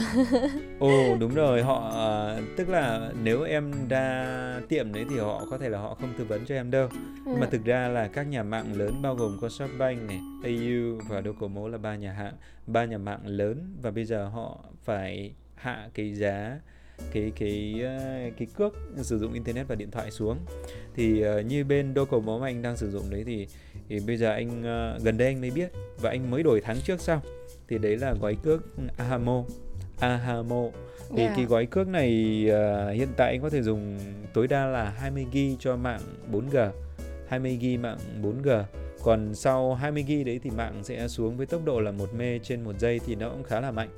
[0.79, 4.27] ồ đúng rồi họ uh, tức là nếu em ra
[4.69, 6.97] tiệm đấy thì họ có thể là họ không tư vấn cho em đâu ừ.
[7.25, 10.99] nhưng mà thực ra là các nhà mạng lớn bao gồm có Shopbank này AU
[11.09, 12.33] và Docomo là ba nhà hạng
[12.67, 16.59] ba nhà mạng lớn và bây giờ họ phải hạ cái giá
[17.11, 17.99] cái cái ờ,
[18.37, 20.37] cái cước sử dụng internet và điện thoại xuống.
[20.95, 23.47] Thì uh, như bên Docomo mà anh đang sử dụng đấy thì
[23.89, 26.77] thì bây giờ anh uh, gần đây anh mới biết và anh mới đổi tháng
[26.83, 27.19] trước xong
[27.67, 28.63] thì đấy là gói cước
[28.97, 29.43] Ahamo.
[29.99, 30.63] Ahamo.
[31.15, 31.33] Thì yeah.
[31.35, 33.99] cái gói cước này uh, hiện tại anh có thể dùng
[34.33, 36.71] tối đa là 20 GB cho mạng 4G
[37.27, 38.63] 20 GB mạng 4G
[39.03, 42.39] còn sau 20 GB đấy thì mạng sẽ xuống với tốc độ là 1 mê
[42.39, 43.89] trên 1 giây thì nó cũng khá là mạnh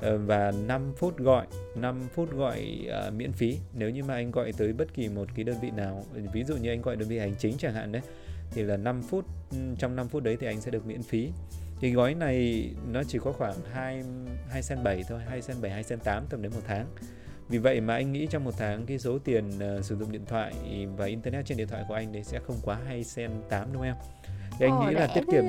[0.00, 4.30] Ờ, và 5 phút gọi 5 phút gọi uh, miễn phí nếu như mà anh
[4.30, 7.08] gọi tới bất kỳ một cái đơn vị nào ví dụ như anh gọi đơn
[7.08, 8.02] vị hành chính chẳng hạn đấy
[8.50, 11.30] thì là 5 phút ừ, trong 5 phút đấy thì anh sẽ được miễn phí
[11.80, 14.02] thì gói này nó chỉ có khoảng 2
[14.50, 16.86] 2 sen 7 thôi, 2 sen 7, 2 sen 8 tầm đến một tháng.
[17.48, 20.24] Vì vậy mà anh nghĩ trong một tháng cái số tiền uh, sử dụng điện
[20.26, 20.54] thoại
[20.96, 23.82] và internet trên điện thoại của anh đấy sẽ không quá 2 sen 8 đúng
[23.82, 23.96] không em?
[24.58, 25.44] Thì anh Ồ, nghĩ là tiết kiệm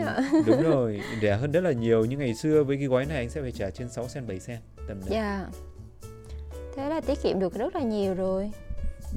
[0.45, 3.29] đúng rồi, rẻ hơn rất là nhiều nhưng ngày xưa với cái gói này anh
[3.29, 5.09] sẽ phải trả trên 6 cent 7 cent tầm đấy.
[5.09, 5.37] Dạ.
[5.37, 5.49] Yeah.
[6.75, 8.51] Thế là tiết kiệm được rất là nhiều rồi.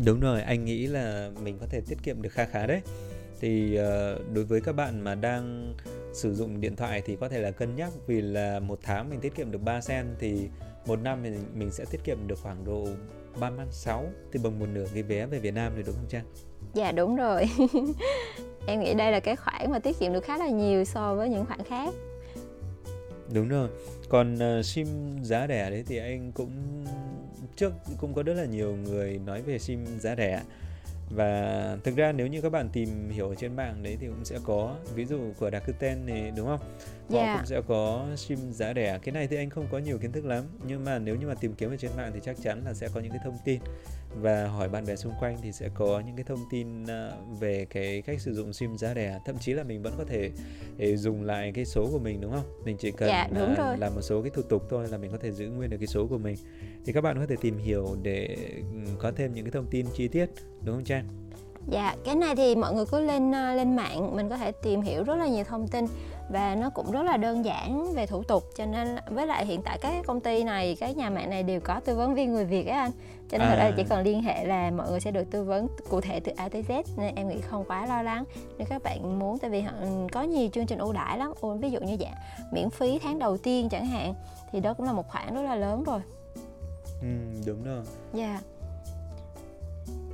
[0.05, 2.81] Đúng rồi, anh nghĩ là mình có thể tiết kiệm được kha khá đấy
[3.41, 5.75] thì uh, đối với các bạn mà đang
[6.13, 9.21] sử dụng điện thoại thì có thể là cân nhắc vì là một tháng mình
[9.21, 10.49] tiết kiệm được 3 sen thì
[10.87, 12.87] một năm thì mình sẽ tiết kiệm được khoảng độ
[13.41, 16.09] 3 man 6 thì bằng một nửa cái vé về Việt Nam rồi đúng không
[16.09, 16.25] Trang?
[16.75, 17.45] Dạ đúng rồi
[18.69, 21.29] Em nghĩ đây là cái khoản mà tiết kiệm được khá là nhiều so với
[21.29, 21.95] những khoản khác.
[23.33, 23.69] Đúng rồi.
[24.09, 24.87] Còn uh, sim
[25.23, 26.85] giá rẻ đấy thì anh cũng
[27.57, 30.43] trước cũng có rất là nhiều người nói về sim giá rẻ.
[31.11, 34.39] Và thực ra nếu như các bạn tìm hiểu trên mạng đấy thì cũng sẽ
[34.45, 36.61] có ví dụ của Rakuten này đúng không?
[37.11, 37.39] Họ yeah.
[37.39, 38.99] cũng sẽ có sim giá rẻ.
[39.03, 41.35] Cái này thì anh không có nhiều kiến thức lắm nhưng mà nếu như mà
[41.35, 43.61] tìm kiếm ở trên mạng thì chắc chắn là sẽ có những cái thông tin
[44.15, 47.67] và hỏi bạn bè xung quanh thì sẽ có những cái thông tin ờ, về
[47.71, 50.31] cái cách sử dụng sim giá rẻ thậm chí là mình vẫn có thể
[50.77, 53.79] để dùng lại cái số của mình đúng không mình chỉ cần dạ, đúng rồi.
[53.79, 55.87] làm một số cái thủ tục thôi là mình có thể giữ nguyên được cái
[55.87, 56.37] số của mình
[56.87, 58.37] thì các bạn có thể tìm hiểu để
[58.73, 60.27] ừ, có thêm những cái thông tin chi tiết
[60.65, 61.05] đúng không Trang?
[61.71, 64.81] Dạ, cái này thì mọi người cứ lên ờ, lên mạng mình có thể tìm
[64.81, 65.85] hiểu rất là nhiều thông tin
[66.29, 69.63] và nó cũng rất là đơn giản về thủ tục cho nên với lại hiện
[69.63, 72.45] tại các công ty này các nhà mạng này đều có tư vấn viên người
[72.45, 72.91] Việt á anh.
[73.31, 73.51] Cho nên à.
[73.51, 76.21] thật ra chỉ cần liên hệ là mọi người sẽ được tư vấn cụ thể
[76.21, 78.25] từ A tới Z nên em nghĩ không quá lo lắng.
[78.59, 81.33] Nếu các bạn muốn tại vì họ ừ, có nhiều chương trình ưu đãi lắm.
[81.61, 82.15] Ví dụ như dạng
[82.53, 84.15] miễn phí tháng đầu tiên chẳng hạn
[84.53, 86.01] thì đó cũng là một khoản rất là lớn rồi.
[87.03, 87.09] Ừ
[87.47, 87.83] đúng rồi.
[88.13, 88.31] Dạ.
[88.31, 88.43] Yeah.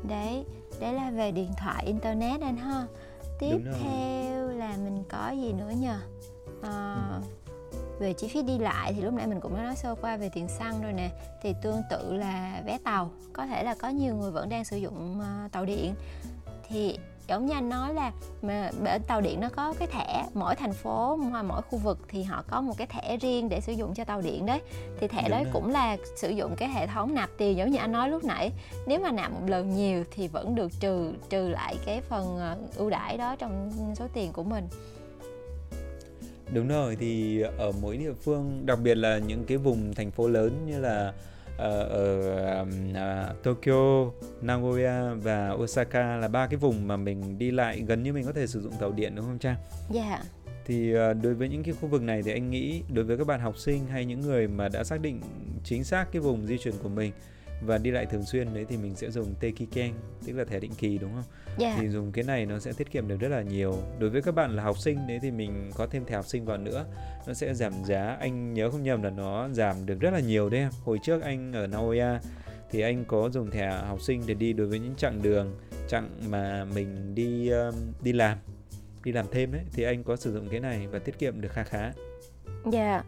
[0.08, 0.44] đấy
[0.80, 2.86] đấy là về điện thoại internet anh ha
[3.38, 5.98] tiếp theo là mình có gì nữa nhờ?
[6.62, 6.96] À,
[7.98, 10.28] về chi phí đi lại thì lúc nãy mình cũng đã nói sơ qua về
[10.28, 11.10] tiền xăng rồi nè.
[11.42, 14.76] Thì tương tự là vé tàu có thể là có nhiều người vẫn đang sử
[14.76, 15.94] dụng uh, tàu điện.
[16.68, 20.56] Thì giống như anh nói là mà bên tàu điện nó có cái thẻ mỗi
[20.56, 23.94] thành phố mỗi khu vực thì họ có một cái thẻ riêng để sử dụng
[23.94, 24.60] cho tàu điện đấy.
[25.00, 25.52] Thì thẻ Đúng đấy rồi.
[25.52, 28.52] cũng là sử dụng cái hệ thống nạp tiền giống như anh nói lúc nãy.
[28.86, 32.56] Nếu mà nạp một lần nhiều thì vẫn được trừ trừ lại cái phần ờ,
[32.76, 34.68] ưu đãi đó trong số tiền của mình.
[36.52, 40.28] Đúng rồi thì ở mỗi địa phương đặc biệt là những cái vùng thành phố
[40.28, 41.12] lớn như là
[41.56, 44.10] ở, ở uh, Tokyo,
[44.42, 48.32] Nagoya và Osaka là ba cái vùng mà mình đi lại gần như mình có
[48.32, 49.56] thể sử dụng tàu điện đúng không Trang?
[49.90, 50.08] Dạ.
[50.08, 50.20] Yeah.
[50.66, 53.26] Thì uh, đối với những cái khu vực này thì anh nghĩ đối với các
[53.26, 55.20] bạn học sinh hay những người mà đã xác định
[55.64, 57.12] chính xác cái vùng di chuyển của mình
[57.62, 59.92] và đi lại thường xuyên đấy thì mình sẽ dùng Tekiken
[60.26, 61.24] tức là thẻ định kỳ đúng không?
[61.58, 61.76] Yeah.
[61.80, 63.78] Thì dùng cái này nó sẽ tiết kiệm được rất là nhiều.
[63.98, 66.44] Đối với các bạn là học sinh đấy thì mình có thêm thẻ học sinh
[66.44, 66.86] vào nữa,
[67.26, 68.16] nó sẽ giảm giá.
[68.20, 70.66] Anh nhớ không nhầm là nó giảm được rất là nhiều đấy.
[70.84, 72.20] Hồi trước anh ở Naoya
[72.70, 75.54] thì anh có dùng thẻ học sinh để đi đối với những chặng đường
[75.88, 78.38] chặng mà mình đi um, đi làm
[79.04, 81.52] đi làm thêm đấy thì anh có sử dụng cái này và tiết kiệm được
[81.52, 81.92] kha khá.
[82.72, 82.92] Dạ.
[82.92, 83.04] Yeah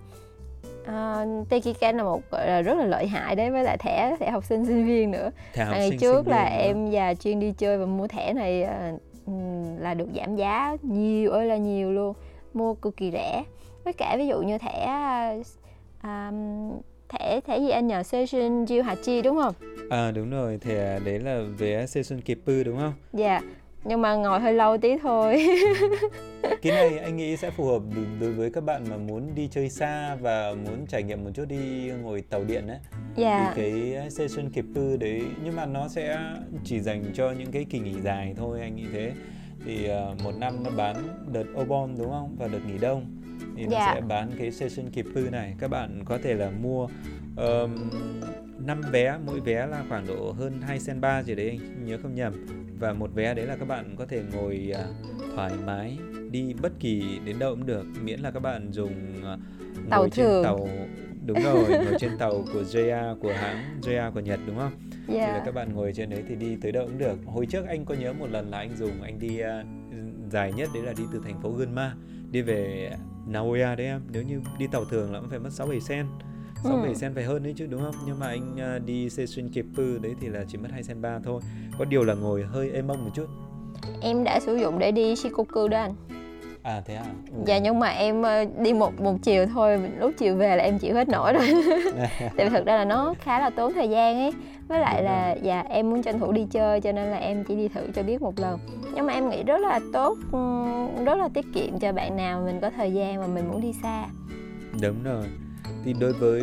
[0.86, 4.30] uh, ờ, Tekiken là một là rất là lợi hại đấy với lại thẻ thẻ
[4.30, 7.40] học sinh sinh viên nữa thẻ học ngày sinh, trước sinh là em và chuyên
[7.40, 9.00] đi chơi và mua thẻ này uh,
[9.80, 12.14] là được giảm giá nhiều ơi là nhiều luôn
[12.54, 13.44] mua cực kỳ rẻ
[13.84, 14.88] với cả ví dụ như thẻ
[16.02, 16.72] um,
[17.08, 19.54] thẻ thẻ gì anh nhờ Session Jiu Hachi đúng không?
[19.90, 22.92] À đúng rồi, thẻ đấy là vé Session Keeper đúng không?
[23.12, 23.40] Dạ.
[23.88, 25.46] Nhưng mà ngồi hơi lâu tí thôi.
[26.62, 27.82] Cái này anh nghĩ sẽ phù hợp
[28.20, 31.44] đối với các bạn mà muốn đi chơi xa và muốn trải nghiệm một chút
[31.48, 32.78] đi ngồi tàu điện đấy
[33.16, 33.52] dạ.
[33.56, 33.62] Thì
[33.92, 36.18] cái session kịp tư đấy nhưng mà nó sẽ
[36.64, 39.12] chỉ dành cho những cái kỳ nghỉ dài thôi anh nghĩ thế.
[39.64, 40.96] Thì uh, một năm nó bán
[41.32, 42.36] đợt Obon đúng không?
[42.38, 43.06] Và đợt nghỉ đông.
[43.56, 43.92] Thì nó Dạ.
[43.94, 45.54] sẽ bán cái session kịp tư này.
[45.58, 46.88] Các bạn có thể là mua
[47.36, 47.90] um,
[48.66, 51.98] 5 vé mỗi vé là khoảng độ hơn 2 sen ba gì đấy anh nhớ
[52.02, 52.46] không nhầm.
[52.78, 54.84] Và một vé đấy là các bạn có thể ngồi à,
[55.34, 55.98] thoải mái
[56.30, 59.36] đi bất kỳ đến đâu cũng được miễn là các bạn dùng à,
[59.90, 60.44] Tàu ngồi trên thường.
[60.44, 60.68] tàu
[61.26, 64.72] đúng rồi ngồi trên tàu của JR của hãng JR của Nhật đúng không?
[65.06, 67.18] Thì là các bạn ngồi trên đấy thì đi tới đâu cũng được.
[67.26, 69.64] Hồi trước anh có nhớ một lần là anh dùng anh đi à,
[70.30, 71.94] dài nhất đấy là đi từ thành phố Gunma
[72.30, 72.90] đi về
[73.26, 74.00] Nagoya đấy em.
[74.12, 76.06] Nếu như đi tàu thường là cũng phải mất 6 7 sen
[76.68, 76.82] 6 Ừ.
[76.82, 77.94] 7 sen phải hơn đấy chứ đúng không?
[78.06, 81.18] Nhưng mà anh à, đi Session Keppu đấy thì là chỉ mất 2 sen ba
[81.24, 81.40] thôi.
[81.78, 83.26] Có điều là ngồi hơi êm mông một chút.
[84.00, 85.94] Em đã sử dụng để đi Shikoku đó anh.
[86.62, 87.04] À thế à?
[87.32, 87.38] Ừ.
[87.46, 90.78] dạ nhưng mà em ờ, đi một một chiều thôi lúc chiều về là em
[90.78, 91.46] chịu hết nổi rồi.
[92.36, 94.32] Tại vì thực ra là nó khá là tốn thời gian ấy.
[94.68, 97.56] Với lại là dạ em muốn tranh thủ đi chơi cho nên là em chỉ
[97.56, 98.58] đi thử cho biết một lần.
[98.94, 102.42] Nhưng mà em nghĩ rất là tốt ừm, rất là tiết kiệm cho bạn nào
[102.46, 104.06] mình có thời gian mà mình muốn đi xa.
[104.82, 105.24] Đúng rồi.
[105.86, 106.42] Thì đối với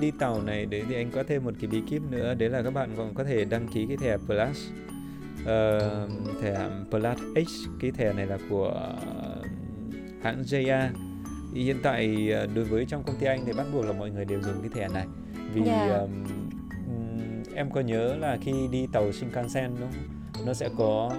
[0.00, 2.62] đi tàu này đấy thì anh có thêm một cái bí kíp nữa đấy là
[2.62, 4.68] các bạn còn có thể đăng ký cái thẻ Plus.
[5.46, 6.08] Ờ,
[6.42, 8.92] thẻ Plus H cái thẻ này là của
[10.22, 10.88] hãng JR.
[11.54, 14.10] Thì hiện tại ờ, đối với trong công ty anh thì bắt buộc là mọi
[14.10, 15.06] người đều dùng cái thẻ này.
[15.54, 15.88] Vì Dạ.
[15.88, 16.24] ờm,
[16.86, 20.46] ừm, em có nhớ là khi đi tàu Shinkansen đúng không?
[20.46, 21.10] Nó sẽ có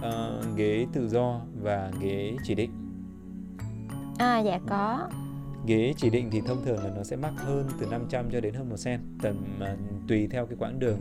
[0.00, 2.70] ờ, ghế tự do và ghế chỉ định.
[4.18, 5.08] à dạ có
[5.66, 8.54] Ghế chỉ định thì thông thường là nó sẽ mắc hơn từ 500 cho đến
[8.54, 10.98] hơn 1 sen tầm uh, tùy theo cái quãng đường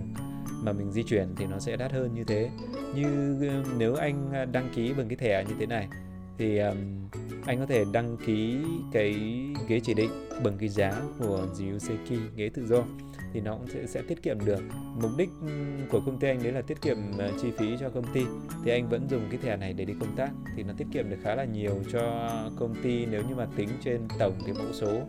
[0.63, 2.49] mà mình di chuyển thì nó sẽ đắt hơn như thế.
[2.95, 5.87] Như uh, nếu anh à, đăng ký bằng cái thẻ như thế này
[6.37, 6.77] thì um,
[7.45, 8.57] anh có thể đăng ký
[8.91, 9.15] cái
[9.67, 10.09] ghế chỉ định
[10.43, 12.83] bằng cái giá của Jiyuseki ghế tự do
[13.33, 14.59] thì nó cũng sẽ, sẽ tiết kiệm được.
[15.01, 17.89] Mục đích ừm, của công ty anh đấy là tiết kiệm à, chi phí cho
[17.89, 18.21] công ty.
[18.65, 20.29] Thì anh vẫn dùng cái thẻ này để đi công tác.
[20.55, 22.29] Thì nó tiết kiệm được khá là nhiều cho
[22.59, 25.01] công ty nếu như mà tính trên tổng cái mẫu số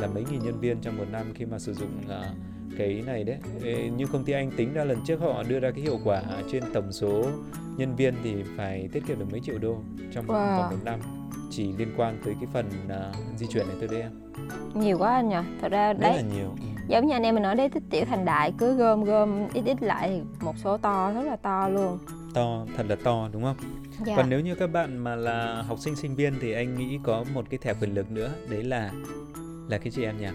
[0.00, 2.22] là mấy nghìn nhân viên trong một năm khi mà sử dụng à,
[2.78, 3.36] cái này đấy.
[3.96, 6.22] Như công ty anh tính ra lần trước họ đưa ra cái hiệu quả
[6.52, 7.24] trên tổng số
[7.76, 9.76] nhân viên thì phải tiết kiệm được mấy triệu đô
[10.12, 10.56] trong Wow.
[10.58, 11.00] vòng một năm.
[11.50, 14.10] Chỉ liên quan tới cái phần à, di chuyển này thôi đấy em.
[14.74, 15.36] Nhiều quá anh nhỉ.
[15.60, 16.48] Thật ra rất đấy là nhiều.
[16.60, 16.66] Ừ.
[16.88, 19.62] giống như anh em mình nói đấy tích tiểu thành đại cứ gom gom ít
[19.66, 21.98] ít lại một số to rất là to luôn
[22.34, 23.56] to thật là to đúng không
[24.06, 26.98] dạ Còn nếu như các bạn mà là học sinh sinh viên thì anh nghĩ
[27.02, 28.90] có một cái thẻ quyền lực nữa, đấy là
[29.68, 30.26] là cái gì em nhỉ?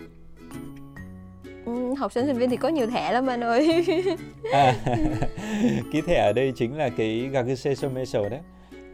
[1.66, 3.86] Ừ, học sinh sinh viên thì có nhiều thẻ lắm anh ơi
[4.54, 4.76] À,
[5.92, 8.40] cái thẻ ở đây chính là cái Gaguse Someso đấy.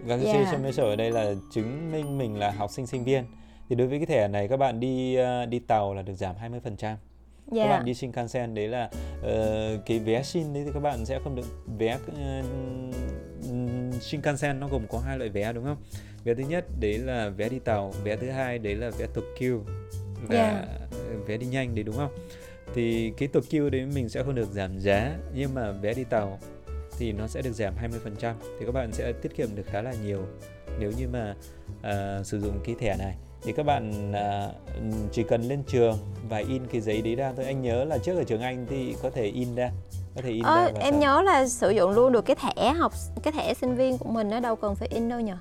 [0.06, 0.48] Gaguse Yeah.
[0.52, 3.24] Someso ở đây là chứng minh mình là học sinh sinh viên.
[3.70, 6.36] Thì đối với cái thẻ này các bạn đi ờ, đi tàu là được giảm
[6.76, 6.96] 20%.
[7.52, 8.90] Các dạ bạn đi Shinkansen đấy là
[9.22, 11.46] ờ, cái vé Shin đấy thì các bạn sẽ không được
[11.78, 12.42] vé ờ,
[14.02, 15.78] Shinkansen nó gồm có hai loại vé đúng không?
[16.24, 19.58] Vé thứ nhất đấy là vé đi tàu, vé thứ hai đấy là vé Tokyo
[20.28, 21.28] và Yeah.
[21.28, 22.12] vé đi nhanh đấy đúng không?
[22.74, 26.40] Thì cái Tokyo đấy mình sẽ không được giảm giá nhưng mà vé đi tàu
[26.98, 29.94] thì nó sẽ được giảm 20% thì các bạn sẽ tiết kiệm được khá là
[30.06, 30.26] nhiều
[30.80, 31.36] nếu như mà
[31.82, 34.50] à, sử dụng cái thẻ này thì các bạn à,
[35.12, 35.98] chỉ cần lên trường
[36.30, 37.46] và in cái giấy đấy ra thôi.
[37.46, 39.72] Anh nhớ là trước ở trường anh thì có thể in ra
[40.16, 41.02] có thể in Ờ, ra em sao?
[41.02, 44.30] nhớ là sử dụng luôn được cái thẻ học cái thẻ sinh viên của mình
[44.30, 45.34] nó đâu cần phải in đâu nhỉ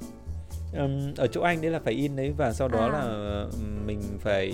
[1.16, 2.88] ở chỗ anh đấy là phải in đấy và sau đó À.
[2.88, 3.44] là
[3.86, 4.52] mình phải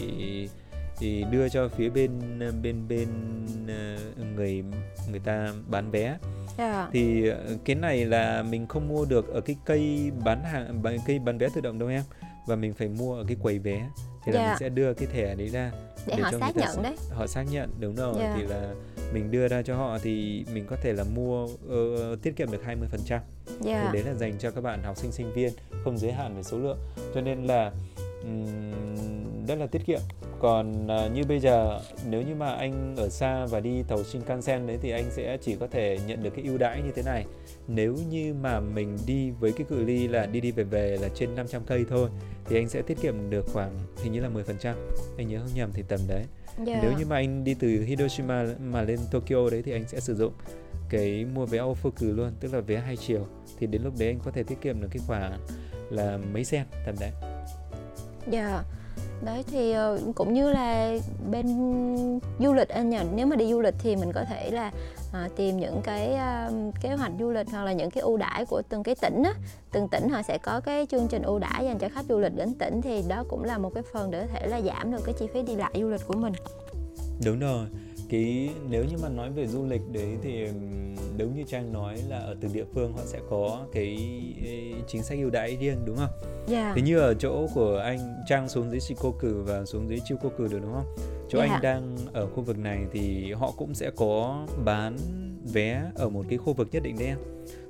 [0.99, 2.11] thì đưa cho phía bên
[2.63, 3.09] bên bên
[3.69, 3.97] ờ,
[4.37, 4.65] người
[5.11, 6.17] người ta bán vé.
[6.59, 6.89] Dạ.
[6.93, 11.19] Thì ờ, cái này là mình không mua được ở cái cây bán hàng cây
[11.19, 12.03] bán vé tự động đâu em
[12.49, 13.89] và mình phải mua ở cái quầy vé
[14.25, 14.49] thì là Dạ.
[14.49, 15.73] mình sẽ đưa cái thẻ đấy ra
[16.07, 16.97] để, họ cho xác nhận đấy.
[17.11, 18.35] họ xác nhận đúng rồi Dạ.
[18.37, 18.75] thì là
[19.13, 22.63] mình đưa ra cho họ thì mình có thể là mua ờ, tiết kiệm được
[22.65, 23.91] 20% thì dạ.
[23.93, 25.53] Đấy là dành cho các bạn học sinh sinh viên
[25.85, 26.79] không giới hạn về số lượng.
[27.15, 27.73] Cho nên là
[28.23, 30.01] ừm, rất là tiết kiệm
[30.41, 34.67] còn à, như bây giờ nếu như mà anh ở xa và đi tàu Shinkansen
[34.67, 37.25] đấy thì anh sẽ chỉ có thể nhận được cái ưu đãi như thế này.
[37.69, 41.09] Nếu như mà mình đi với cái cự ly là đi đi về về là
[41.15, 42.09] trên 500 cây thôi
[42.45, 44.75] thì anh sẽ tiết kiệm được khoảng hình như là 10%
[45.19, 46.25] anh nhớ không nhầm thì tầm đấy.
[46.65, 46.81] Dạ.
[46.83, 50.15] Nếu như mà anh đi từ Hiroshima mà lên Tokyo đấy thì anh sẽ sử
[50.15, 50.33] dụng
[50.89, 53.27] cái mua vé Ofuku luôn tức là vé hai chiều.
[53.59, 55.33] Thì đến lúc đấy anh có thể tiết kiệm được cái khoản
[55.91, 57.11] là mấy sen tầm đấy.
[58.31, 58.63] Dạ
[59.25, 60.97] Đấy thì ờ, cũng như là
[61.31, 61.47] bên
[62.39, 64.71] du lịch à, anh nhỉ Nếu mà đi du lịch thì mình có thể là
[65.13, 68.45] à, tìm những cái uh, kế hoạch du lịch hoặc là những cái ưu đãi
[68.45, 69.33] của từng cái tỉnh á.
[69.73, 72.37] Từng tỉnh họ sẽ có cái chương trình ưu đãi dành cho khách du lịch
[72.37, 75.01] đến tỉnh thì đó cũng là một cái phần để có thể là giảm được
[75.05, 76.33] cái chi phí đi lại du lịch của mình.
[77.25, 77.67] Đúng rồi
[78.09, 80.47] cái nếu như mà nói về du lịch đấy thì
[81.17, 83.99] đúng như trang nói là ở từng địa phương họ sẽ có cái
[84.89, 86.11] chính sách ưu đãi riêng đúng không?
[86.23, 86.49] Yeah.
[86.49, 86.73] Dạ.
[86.77, 87.99] Thế như ở chỗ của anh
[88.29, 90.97] trang xuống dưới Shikoku và xuống dưới Chukoku được đúng không?
[91.29, 91.51] Chỗ yeah.
[91.51, 91.73] anh dạ.
[91.73, 94.97] đang ở khu vực này thì họ cũng sẽ có bán
[95.53, 97.19] vé ở một cái khu vực nhất định đấy em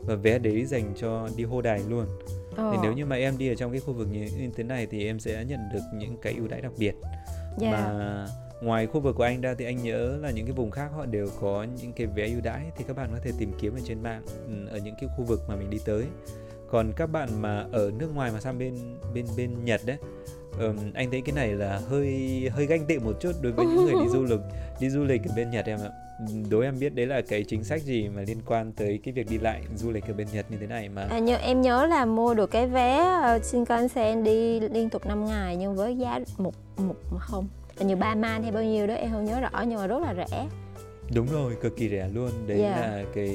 [0.01, 2.07] và vé đấy dành cho đi hô đài luôn.
[2.51, 2.57] Oh.
[2.57, 5.07] Thì nếu như mà em đi ở trong cái khu vực như thế này thì
[5.07, 7.61] em sẽ nhận được những cái ưu đãi đặc biệt yeah.
[7.61, 7.70] Dạ.
[7.70, 8.26] mà
[8.61, 11.07] ngoài khu vực của anh ra thì anh nhớ là những cái vùng khác họ
[11.07, 13.81] đều có những cái vé ưu đãi thì các bạn có thể tìm kiếm ở
[13.85, 16.05] trên mạng ừ, ở những cái khu vực mà mình đi tới.
[16.71, 18.75] Còn các bạn mà ở nước ngoài mà sang bên
[19.15, 19.99] bên bên Nhật đấy
[20.61, 22.11] um, anh thấy cái này là hơi
[22.53, 24.41] hơi ganh tị một chút đối với những người đi du lịch
[24.81, 25.91] đi du lịch ở bên Nhật em ạ.
[26.51, 29.31] Đối em biết đấy là cái chính sách gì mà liên quan tới cái việc
[29.31, 31.07] đi lại du lịch ở bên Nhật như thế này mà?
[31.11, 35.07] À, nhưng em nhớ là mua được cái vé ờ, uh, Shinkansen đi liên tục
[35.07, 37.49] 5 ngày nhưng với giá một một không
[37.79, 39.99] hình như ba man hay bao nhiêu đó em không nhớ rõ nhưng mà rất
[39.99, 40.47] là rẻ
[41.14, 42.81] đúng rồi cực kỳ rẻ luôn đấy yeah.
[42.81, 42.87] Dạ.
[42.87, 43.29] là cái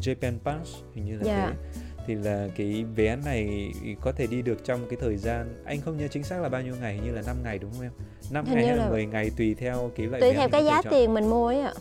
[0.00, 1.48] Japan Pass hình như là yeah.
[1.48, 1.54] Dạ.
[1.96, 5.80] thế thì là cái vé này có thể đi được trong cái thời gian anh
[5.80, 7.92] không nhớ chính xác là bao nhiêu ngày như là 5 ngày đúng không em
[8.30, 10.82] 5 Hình ngày hay là 10 ngày tùy theo cái loại tùy theo cái giá
[10.90, 11.72] tiền mình mua ấy ạ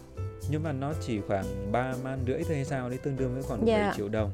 [0.50, 3.44] nhưng mà nó chỉ khoảng 3 man rưỡi thôi hay sao đấy tương đương với
[3.44, 3.82] khoảng yeah.
[3.82, 4.32] 7 triệu đồng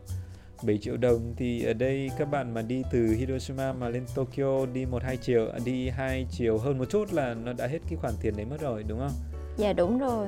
[0.64, 4.66] 7 triệu đồng thì ở đây các bạn mà đi từ Hiroshima mà lên Tokyo
[4.74, 7.80] đi một hai chiều à, đi hai chiều hơn một chút là nó đã hết
[7.89, 9.12] cái khoản tiền đấy mất rồi đúng không?
[9.57, 10.28] Dạ đúng rồi.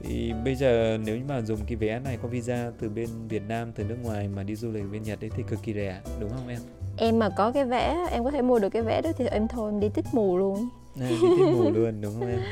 [0.00, 3.42] Thì bây giờ nếu như mà dùng cái vé này có visa từ bên Việt
[3.48, 6.00] Nam từ nước ngoài mà đi du lịch bên Nhật đấy thì cực kỳ rẻ
[6.20, 6.60] đúng không em?
[6.96, 9.48] Em mà có cái vé em có thể mua được cái vé đó thì em
[9.48, 10.68] thôi em đi tích mù luôn.
[11.00, 12.40] À, đi tích mù luôn đúng không em?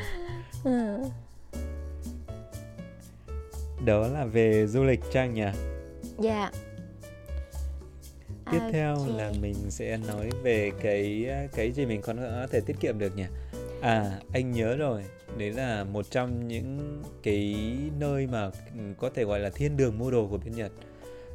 [0.65, 0.99] Ừ.
[3.85, 5.47] Đó là về du lịch Trang nhỉ?
[6.19, 6.51] Dạ
[8.53, 8.73] tiếp okay.
[8.73, 12.99] theo là mình sẽ nói về cái cái gì mình còn có thể tiết kiệm
[12.99, 13.25] được nhỉ
[13.81, 15.05] à anh nhớ rồi
[15.39, 17.57] đấy là một trong những cái
[17.99, 18.51] nơi mà
[18.99, 20.73] có thể gọi là thiên đường mua đồ của bên Nhật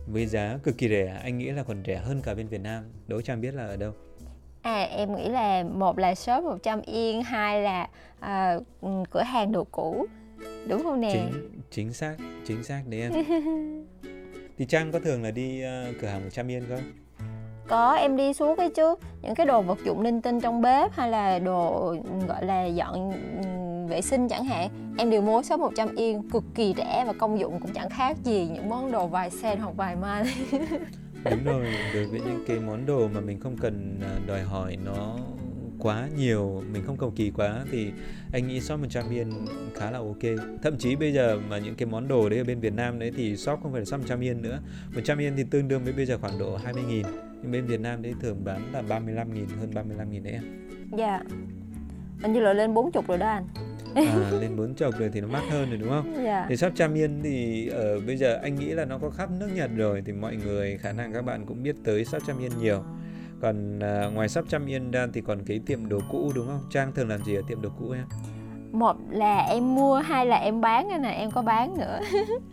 [0.07, 2.83] với giá cực kỳ rẻ anh nghĩ là còn rẻ hơn cả bên Việt Nam
[3.07, 3.93] đố Trang biết là ở đâu
[4.61, 7.89] À em nghĩ là một là shop 100 yên, hai là
[8.19, 8.59] à,
[9.11, 10.05] cửa hàng đồ cũ.
[10.67, 11.11] Đúng không nè?
[11.13, 12.15] Chính chính xác,
[12.47, 13.11] chính xác đấy em.
[14.57, 16.81] thì Trang có thường là đi uh, cửa hàng 100 yên không?
[17.69, 18.95] Có em đi xuống cái chứ.
[19.21, 21.95] Những cái đồ vật dụng linh tinh trong bếp Hay là đồ
[22.27, 23.11] gọi là dọn
[23.89, 27.39] vệ sinh chẳng hạn Em đều mua số 100 yên Cực kỳ rẻ và công
[27.39, 30.25] dụng cũng chẳng khác gì Những món đồ vài sen hoặc vài man
[31.23, 34.77] Đúng rồi, đối với những cái món đồ mà mình không cần à, đòi hỏi
[34.85, 35.15] nó
[35.79, 37.91] quá nhiều mình không cầu kỳ quá thì
[38.33, 39.31] anh nghĩ shop 100 yên
[39.75, 40.47] khá là ok.
[40.63, 43.11] Thậm chí bây giờ mà những cái món đồ đấy ở bên Việt Nam đấy
[43.17, 44.59] thì shop không phải là shop 100 yên nữa.
[44.95, 47.05] 100 yên thì tương đương với bây giờ khoảng độ 20 nghìn
[47.41, 50.43] nhưng bên Việt Nam đấy thường bán là 35 nghìn hơn 35 nghìn đấy em
[50.97, 51.21] dạ.
[52.21, 53.47] Anh như là lên 40 rồi đó anh.
[53.95, 56.13] À, lên bốn chục rồi thì nó mắc hơn rồi đúng không?
[56.23, 56.45] Dạ.
[56.49, 59.49] Thì shop Trăm Yên thì ở bây giờ anh nghĩ là nó có khắp nước
[59.55, 62.51] Nhật rồi thì mọi người khả năng các bạn cũng biết tới shop Trăm Yên
[62.61, 62.83] nhiều.
[63.41, 66.61] Còn à, ngoài sắp trăm yên ra thì còn cái tiệm đồ cũ đúng không?
[66.71, 68.05] Trang thường làm gì ở tiệm đồ cũ em
[68.71, 71.99] một là em mua hai là em bán nè em có bán nữa.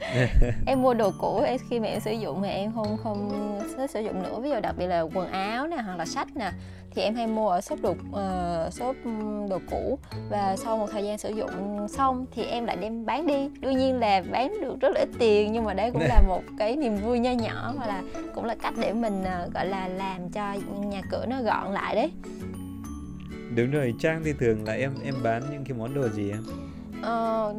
[0.66, 3.30] Em mua đồ cũ khi mà em sử dụng thì em không không
[3.88, 4.40] sử dụng nữa.
[4.40, 6.50] Ví dụ đặc biệt là quần áo nè hoặc là sách nè
[6.90, 8.96] thì em hay mua ở shop đồ uh, shop
[9.50, 9.98] đồ cũ.
[10.30, 13.50] Và sau một thời gian sử dụng xong thì em lại đem bán đi.
[13.60, 16.42] Đương nhiên là bán được rất là ít tiền nhưng mà đấy cũng là một
[16.58, 18.02] cái niềm vui nho nhỏ và là
[18.34, 21.94] cũng là cách để mình uh, gọi là làm cho nhà cửa nó gọn lại
[21.94, 22.10] đấy
[23.57, 26.42] đúng rồi trang thì thường là em em bán những cái món đồ gì em?
[27.02, 27.54] Ờ,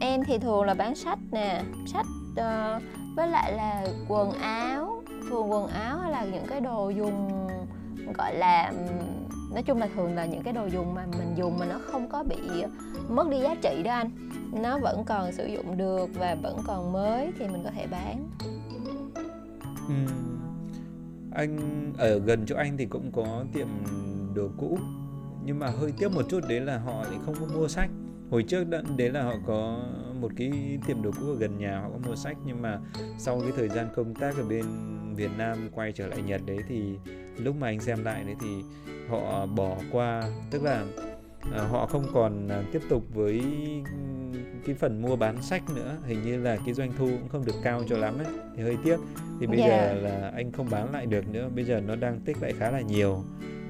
[0.00, 1.62] em thì thường là bán sách nè.
[1.86, 2.82] Sách uh,
[3.16, 7.48] với lại là quần áo thường quần áo hay là những cái đồ dùng
[8.14, 8.72] gọi là
[9.52, 12.08] nói chung là thường là những cái đồ dùng mà mình dùng mà nó không
[12.08, 12.36] có bị
[13.08, 14.10] mất đi giá trị đó anh.
[14.52, 18.30] Nó vẫn còn sử dụng được và vẫn còn mới thì mình có thể bán.
[19.88, 19.94] Ừ.
[21.32, 21.58] anh
[21.98, 23.68] ở gần chỗ anh thì cũng có tiệm
[24.34, 24.78] đồ cũ
[25.48, 27.90] nhưng mà hơi tiếc một chút đấy là họ lại không có mua sách.
[28.30, 28.64] Hồi trước
[28.96, 29.84] đấy là họ có
[30.20, 32.36] một cái tiệm đồ cũ ở gần nhà họ có mua sách.
[32.46, 32.78] Nhưng mà
[33.18, 34.64] sau cái thời gian công tác ở bên
[35.14, 36.98] Việt Nam quay trở lại Nhật đấy thì
[37.38, 38.48] lúc mà anh xem lại đấy thì
[39.08, 40.22] họ bỏ qua.
[40.50, 40.84] Tức là
[41.54, 43.42] à, họ không còn à, tiếp tục với
[44.66, 45.96] cái phần mua bán sách nữa.
[46.06, 48.26] Hình như là cái doanh thu cũng không được cao cho lắm ấy.
[48.56, 48.96] Thì hơi tiếc.
[49.40, 49.70] Thì bây yeah.
[49.70, 51.48] giờ là anh không bán lại được nữa.
[51.54, 53.22] Bây giờ nó đang tích lại khá là nhiều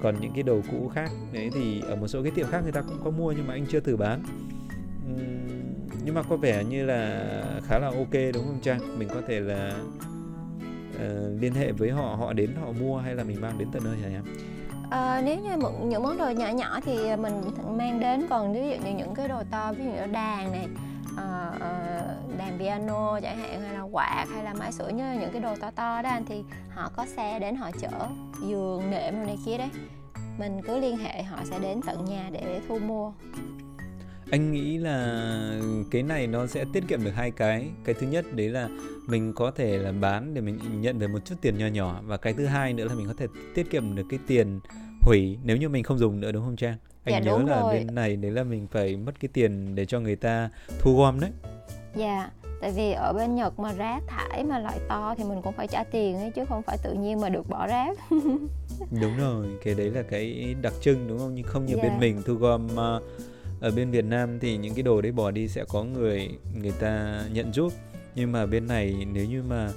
[0.03, 2.73] còn những cái đồ cũ khác đấy thì ở một số cái tiệm khác người
[2.73, 4.23] ta cũng có mua nhưng mà anh chưa thử bán
[6.05, 7.25] nhưng mà có vẻ như là
[7.67, 8.99] khá là ok đúng không Trang?
[8.99, 9.75] Mình có thể là
[10.95, 13.83] uh, liên hệ với họ, họ đến họ mua hay là mình mang đến tận
[13.85, 14.23] nơi hả em?
[14.91, 17.43] À, nếu như một, những món đồ nhỏ nhỏ thì mình
[17.79, 20.69] mang đến còn ví dụ như những cái đồ to ví dụ như đàn này
[21.19, 25.41] uh, đàn piano chẳng hạn hay là quạt hay là máy sưởi như những cái
[25.43, 26.43] đồ to to đó anh thì
[26.75, 28.09] họ có xe đến họ chở
[28.43, 29.69] giường nệm này kia đấy.
[30.39, 33.13] Mình cứ liên hệ họ sẽ đến tận nhà để thu mua.
[34.31, 35.21] Anh nghĩ là
[35.91, 37.69] cái này nó sẽ tiết kiệm được hai cái.
[37.85, 38.69] Cái thứ nhất đấy là
[39.07, 42.01] mình có thể là bán để mình nhận được một chút tiền nhỏ nhỏ.
[42.05, 44.61] Và cái thứ hai nữa là mình có thể tiết kiệm được cái tiền
[45.01, 46.77] hủy nếu như mình không dùng nữa đúng không trang?
[47.13, 47.75] Anh dạ, nhớ là rồi.
[47.75, 51.21] bên này đấy là mình phải mất cái tiền để cho người ta thu gom
[51.21, 51.31] đấy
[51.95, 52.31] dạ
[52.61, 55.67] tại vì ở bên nhật mà rác thải mà loại to thì mình cũng phải
[55.67, 57.99] trả tiền ấy chứ không phải tự nhiên mà được bỏ rác
[59.01, 61.83] đúng rồi cái đấy là cái đặc trưng đúng không nhưng không như yeah.
[61.83, 61.99] bên dạ.
[61.99, 63.03] mình thu gom uh,
[63.61, 66.29] ở bên Việt Nam thì những cái đồ đấy bỏ đi sẽ có người
[66.61, 67.73] người ta nhận giúp
[68.15, 69.69] nhưng mà bên này nếu như mà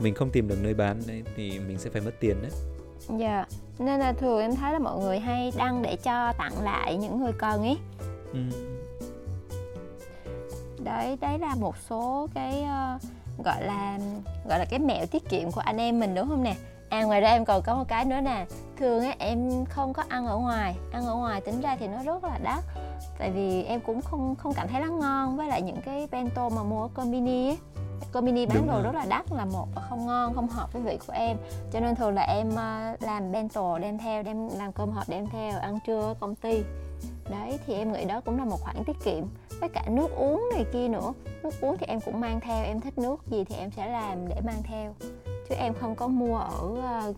[0.00, 2.50] mình không tìm được nơi bán đấy thì mình sẽ phải mất tiền đấy
[3.08, 3.48] dạ yeah.
[3.78, 7.20] nên là thường em thấy là mọi người hay đăng để cho tặng lại những
[7.20, 7.78] người cần ấy
[8.32, 8.40] ừ.
[10.84, 13.02] đấy đấy là một số cái uh,
[13.44, 13.98] gọi là
[14.48, 16.54] gọi là cái mẹo tiết kiệm của anh em mình đúng không nè?
[16.88, 18.46] À ngoài ra em còn có một cái nữa nè.
[18.76, 20.76] Thường á em không có ăn ở ngoài.
[20.92, 22.64] Ăn ở ngoài tính ra thì nó rất là đắt.
[23.18, 26.48] Tại vì em cũng không không cảm thấy nó ngon với lại những cái bento
[26.48, 27.58] mà mua ở combini ấy
[28.12, 28.82] combini bán Đúng đồ rồi.
[28.82, 31.36] rất là đắt là một và không ngon không hợp với vị của em.
[31.72, 35.26] Cho nên thường là em ờ, làm bento đem theo đem làm cơm hộp đem
[35.26, 36.62] theo ăn trưa ở công ty.
[37.30, 39.24] Đấy thì em nghĩ đó cũng là một khoản tiết kiệm.
[39.60, 41.12] Với cả nước uống này kia nữa.
[41.42, 44.28] Nước uống thì em cũng mang theo em thích nước gì thì em sẽ làm
[44.28, 44.94] để mang theo.
[45.48, 46.66] Chứ em không có mua ở
[47.10, 47.16] uh,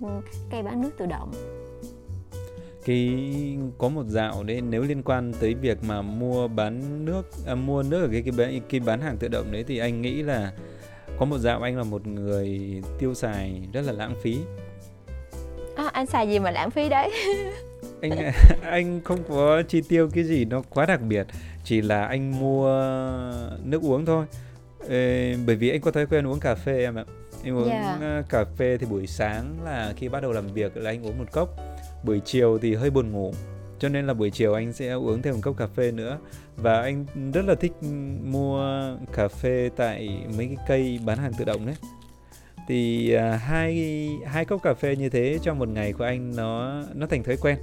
[0.51, 1.33] cây bán nước tự động.
[2.85, 7.55] Cái có một dạo đấy nếu liên quan tới việc mà mua bán nước à,
[7.55, 10.53] mua nước ở cái cái cái bán hàng tự động đấy thì anh nghĩ là
[11.19, 14.39] có một dạo anh là một người tiêu xài rất là lãng phí.
[15.77, 17.11] À, anh xài gì mà lãng phí đấy?
[18.03, 18.33] Anh
[18.63, 21.27] anh không có chi tiêu cái gì nó quá đặc biệt
[21.65, 22.67] chỉ là anh mua
[23.65, 24.27] nước uống thôi.
[24.89, 27.05] Ê, bởi vì anh có thói quen uống cà phê em ạ.
[27.45, 28.01] Anh uống yeah.
[28.01, 28.23] Dạ.
[28.29, 31.33] cà phê thì buổi sáng là khi bắt đầu làm việc là anh uống một
[31.33, 31.49] cốc.
[32.05, 33.35] Buổi chiều thì hơi buồn ngủ
[33.83, 36.19] cho nên là buổi chiều anh sẽ uống thêm một cốc cà phê nữa.
[36.57, 37.73] Và anh rất là thích
[38.25, 38.63] mua
[39.13, 41.75] cà phê tại mấy cái cây bán hàng tự động đấy.
[42.69, 46.83] Thì à, hai hai cốc cà phê như thế trong một ngày của anh nó
[46.95, 47.59] nó thành thói quen.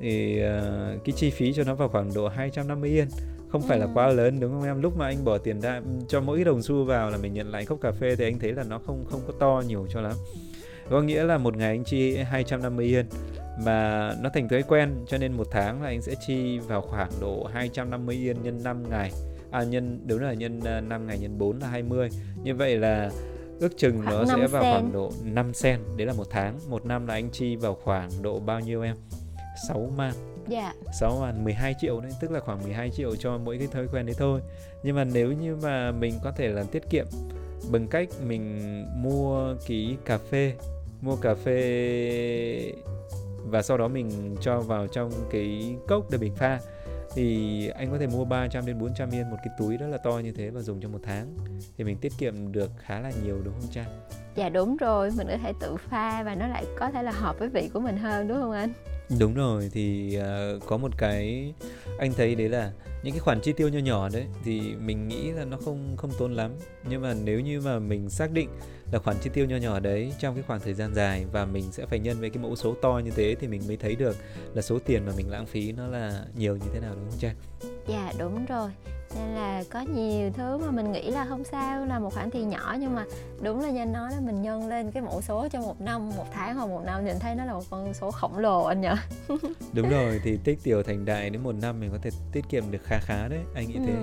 [0.00, 0.62] Thì à,
[1.04, 3.08] cái chi phí cho nó vào khoảng độ 250 yên.
[3.48, 4.82] Không phải là quá lớn đúng không em?
[4.82, 7.66] Lúc mà anh bỏ tiền ra cho mỗi đồng xu vào là mình nhận lại
[7.66, 10.12] cốc cà phê thì anh thấy là nó không không có to nhiều cho lắm.
[10.90, 13.06] Có nghĩa là một ngày anh chi 250 yên
[13.64, 17.10] mà nó thành thói quen cho nên một tháng là anh sẽ chi vào khoảng
[17.20, 19.12] độ 250 yên nhân 5 ngày
[19.50, 22.08] à nhân đúng là nhân 5 à, ngày nhân 4 là 20
[22.42, 23.10] như vậy là
[23.60, 24.72] ước chừng khoảng nó sẽ vào sen.
[24.72, 28.10] khoảng độ 5 sen đấy là một tháng một năm là anh chi vào khoảng
[28.22, 28.96] độ bao nhiêu em
[29.68, 30.12] 6 man
[30.48, 30.72] Dạ.
[30.92, 34.40] 6万12 triệu đấy, tức là khoảng 12 triệu cho mỗi cái thói quen đấy thôi.
[34.82, 37.06] Nhưng mà nếu như mà mình có thể làm tiết kiệm
[37.72, 38.60] bằng cách mình
[39.02, 40.52] mua cái cà phê,
[41.00, 42.72] mua cà phê
[43.44, 46.60] và sau đó mình cho vào trong cái cốc để mình pha.
[47.14, 50.18] Thì anh có thể mua 300 đến 400 yên một cái túi rất là to
[50.18, 51.36] như thế và dùng trong một tháng.
[51.78, 53.86] Thì mình tiết kiệm được khá là nhiều đúng không Trang?
[54.34, 57.38] Dạ đúng rồi, mình có thể tự pha và nó lại có thể là hợp
[57.38, 58.72] với vị của mình hơn đúng không anh?
[59.18, 59.70] Đúng rồi.
[59.72, 61.54] Thì uh, có một cái
[61.98, 62.72] anh thấy đấy là
[63.02, 66.10] những cái khoản chi tiêu nho nhỏ đấy thì mình nghĩ là nó không không
[66.18, 66.50] tốn lắm.
[66.88, 68.48] Nhưng mà nếu như mà mình xác định
[68.92, 71.72] là khoản chi tiêu nho nhỏ đấy trong cái khoảng thời gian dài và mình
[71.72, 74.16] sẽ phải nhân với cái mẫu số to như thế thì mình mới thấy được
[74.54, 77.18] là số tiền mà mình lãng phí nó là nhiều như thế nào đúng không
[77.18, 77.34] Trang?
[77.88, 78.70] Dạ đúng rồi
[79.14, 82.48] nên là có nhiều thứ mà mình nghĩ là không sao là một khoản tiền
[82.48, 83.04] nhỏ nhưng mà
[83.42, 86.10] đúng là như anh nói là mình nhân lên cái mẫu số cho một năm
[86.16, 88.80] một tháng hoặc một năm nhìn thấy nó là một con số khổng lồ anh
[88.80, 88.88] nhỉ
[89.72, 92.70] đúng rồi thì tích tiểu thành đại đến một năm mình có thể tiết kiệm
[92.70, 93.80] được khá khá đấy anh nghĩ ừ.
[93.86, 93.94] thế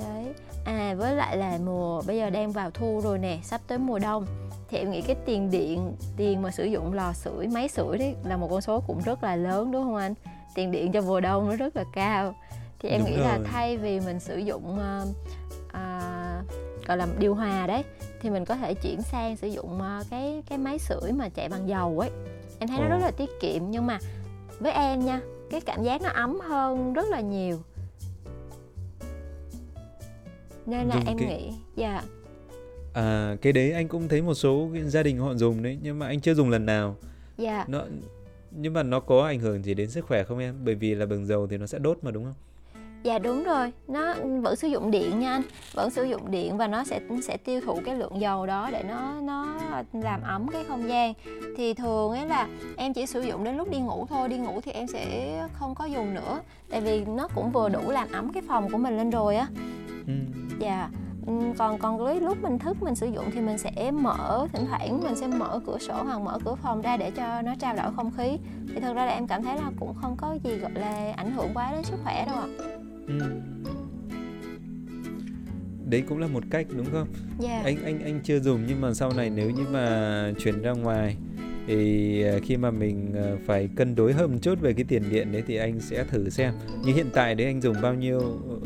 [0.00, 0.34] đấy
[0.64, 3.98] à với lại là mùa bây giờ đang vào thu rồi nè sắp tới mùa
[3.98, 4.26] đông.
[4.68, 8.14] Thì em nghĩ cái tiền điện tiền mà sử dụng lò sưởi máy sưởi đấy
[8.24, 10.14] là một con số cũng rất là lớn đúng không anh?
[10.54, 12.34] Tiền điện cho mùa đông nó rất là cao.
[12.78, 13.26] Thì em Đúng nghĩ rồi.
[13.26, 15.08] là thay vì mình sử dụng uh,
[15.66, 17.84] uh, gọi là điều hòa đấy
[18.20, 21.48] thì mình có thể chuyển sang sử dụng uh, cái cái máy sưởi mà chạy
[21.48, 22.10] bằng dầu ấy.
[22.58, 22.84] Em thấy Ồ.
[22.84, 23.98] nó rất là tiết kiệm nhưng mà
[24.60, 27.58] với em nha cái cảm giác nó ấm hơn rất là nhiều
[30.70, 31.28] nên là Dùng em cái...
[31.28, 32.04] nghĩ dạ yeah.
[32.92, 36.06] à cái đấy anh cũng thấy một số gia đình họ dùng đấy nhưng mà
[36.06, 36.96] anh chưa dùng lần nào
[37.38, 37.68] dạ yeah.
[37.68, 37.84] nó
[38.50, 41.06] nhưng mà nó có ảnh hưởng gì đến sức khỏe không em bởi vì là
[41.06, 42.34] bằng dầu thì nó sẽ đốt mà đúng không
[43.02, 45.42] Dạ đúng rồi, nó vẫn sử dụng điện nha anh,
[45.74, 48.82] vẫn sử dụng điện và nó sẽ sẽ tiêu thụ cái lượng dầu đó để
[48.82, 49.46] nó nó
[49.92, 51.14] làm ấm cái không gian.
[51.56, 54.60] Thì thường ấy là em chỉ sử dụng đến lúc đi ngủ thôi, đi ngủ
[54.60, 56.40] thì em sẽ không có dùng nữa,
[56.70, 59.46] tại vì nó cũng vừa đủ làm ấm cái phòng của mình lên rồi á.
[60.06, 60.12] Ừ.
[60.58, 60.88] Dạ.
[61.26, 65.00] Ừ, còn còn lúc mình thức mình sử dụng thì mình sẽ mở thỉnh thoảng
[65.04, 67.92] mình sẽ mở cửa sổ hoặc mở cửa phòng ra để cho nó trao đổi
[67.96, 68.38] không khí
[68.74, 71.32] thì thật ra là em cảm thấy là cũng không có gì gọi là ảnh
[71.32, 72.48] hưởng quá đến sức khỏe đâu ạ
[73.18, 73.26] Ừ.
[75.90, 77.08] đấy cũng là một cách đúng không?
[77.38, 77.62] Dạ.
[77.64, 81.16] Anh anh anh chưa dùng nhưng mà sau này nếu như mà chuyển ra ngoài
[81.66, 85.02] thì à, khi mà mình à, phải cân đối hơn một chút về cái tiền
[85.10, 86.54] điện đấy thì anh sẽ thử xem.
[86.84, 88.20] Như hiện tại đấy anh dùng bao nhiêu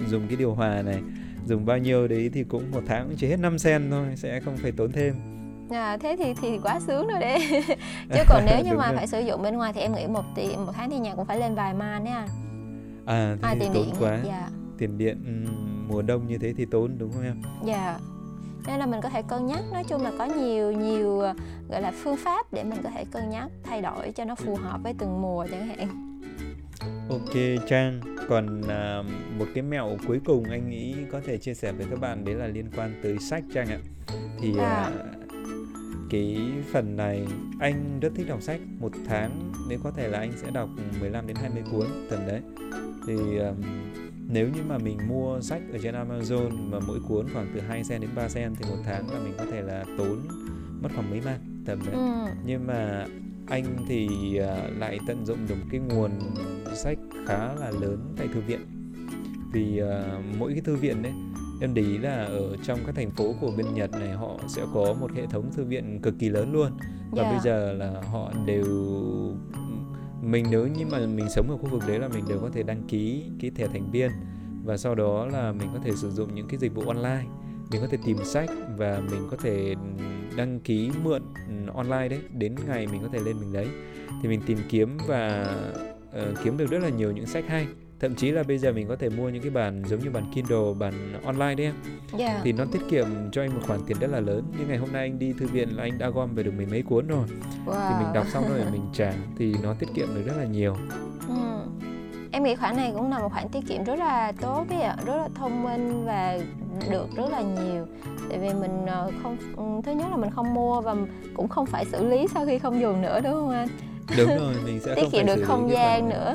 [0.08, 0.98] dùng cái điều hòa này
[1.46, 4.40] dùng bao nhiêu đấy thì cũng một tháng cũng chỉ hết 5 sen thôi sẽ
[4.40, 5.14] không phải tốn thêm.
[5.70, 7.38] À, thế thì thì quá sướng rồi đấy.
[8.14, 8.96] Chứ còn nếu như mà rồi.
[8.96, 11.26] phải sử dụng bên ngoài thì em nghĩ một tỷ một tháng thì nhà cũng
[11.26, 12.28] phải lên vài man đấy anh
[13.06, 13.94] à thế à, thì tiền tốn điện.
[14.00, 14.18] quá.
[14.24, 14.48] Dạ.
[14.78, 17.42] Tiền điện ừm, mùa đông như thế thì tốn đúng không em?
[17.64, 17.98] Dạ.
[18.66, 21.34] Nên là mình có thể cân nhắc nói chung là có nhiều nhiều ờ,
[21.70, 24.56] gọi là phương pháp để mình có thể cân nhắc thay đổi cho nó phù
[24.56, 25.88] hợp với từng mùa chẳng hạn.
[27.10, 27.32] Ok
[27.68, 29.02] Trang, còn à,
[29.38, 32.34] một cái mẹo cuối cùng anh nghĩ có thể chia sẻ với các bạn đấy
[32.34, 33.78] là liên quan tới sách Trang ạ.
[34.40, 34.90] Thì à, À.
[36.14, 37.26] cái phần này
[37.58, 40.68] anh rất thích đọc sách, một tháng nếu có thể là anh sẽ đọc
[41.00, 42.40] 15 đến 20 cuốn tầm đấy.
[43.06, 43.52] Thì à,
[44.28, 47.84] nếu như mà mình mua sách ở trên Amazon mà mỗi cuốn khoảng từ 2
[47.84, 50.18] sen đến 3 sen thì một tháng là mình có thể là tốn
[50.82, 52.32] mất khoảng mấy man tầm đấy ừ.
[52.46, 53.06] nhưng mà
[53.46, 56.10] anh thì à, lại tận dụng được cái nguồn
[56.74, 58.60] sách khá là lớn tại thư viện
[59.52, 61.12] vì à, mỗi cái thư viện đấy
[61.60, 64.62] em để ý là ở trong các thành phố của bên Nhật này họ sẽ
[64.74, 66.70] có một hệ thống thư viện cực kỳ lớn luôn.
[67.10, 67.30] Và Dạ.
[67.30, 68.64] bây giờ là họ đều
[70.22, 72.62] mình nếu như mà mình sống ở khu vực đấy là mình đều có thể
[72.62, 74.10] đăng ký cái thẻ thành viên.
[74.64, 77.24] Và sau đó là mình có thể sử dụng những cái dịch vụ online.
[77.70, 79.74] Mình có thể tìm sách và mình có thể
[80.36, 82.20] đăng ký mượn ừ, online đấy.
[82.32, 83.66] Đến ngày mình có thể lên mình lấy
[84.22, 85.44] thì mình tìm kiếm và
[86.12, 87.66] ờ, kiếm được rất là nhiều những sách hay
[88.00, 90.24] thậm chí là bây giờ mình có thể mua những cái bản giống như bản
[90.34, 91.74] Kindle bản online đấy em
[92.18, 94.78] dạ thì nó tiết kiệm cho anh một khoản tiền rất là lớn như ngày
[94.78, 97.06] hôm nay anh đi thư viện là anh đã gom về được mười mấy cuốn
[97.06, 97.26] rồi
[97.66, 97.88] wow.
[97.88, 100.76] thì mình đọc xong rồi mình trả thì nó tiết kiệm được rất là nhiều
[101.28, 101.34] Ừ.
[102.32, 104.96] Em nghĩ khoản này cũng là một khoản tiết kiệm rất là tốt ấy ạ,
[105.06, 106.38] rất là thông minh và
[106.90, 107.86] được rất là nhiều.
[108.28, 110.96] Tại vì mình ờ, không ừ, thứ nhất là mình không mua và
[111.34, 113.68] cũng không phải xử lý sau khi không dùng nữa đúng không anh?
[114.18, 116.34] đúng rồi mình sẽ Tiết không kiệm được không gian nữa.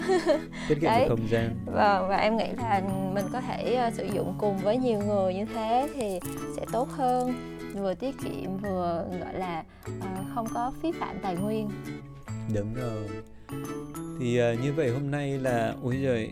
[0.70, 1.00] tiết kiệm Đấy.
[1.02, 2.82] được không gian Và và em nghĩ là
[3.14, 6.20] mình có thể ờ, sử dụng cùng với nhiều người như thế thì
[6.58, 7.34] sẽ tốt hơn
[7.76, 11.70] vừa tiết kiệm vừa gọi là ờ, không có phí phạm tài nguyên
[12.56, 13.08] Đúng rồi.
[14.20, 16.30] Thì à, như vậy hôm nay là ôi giời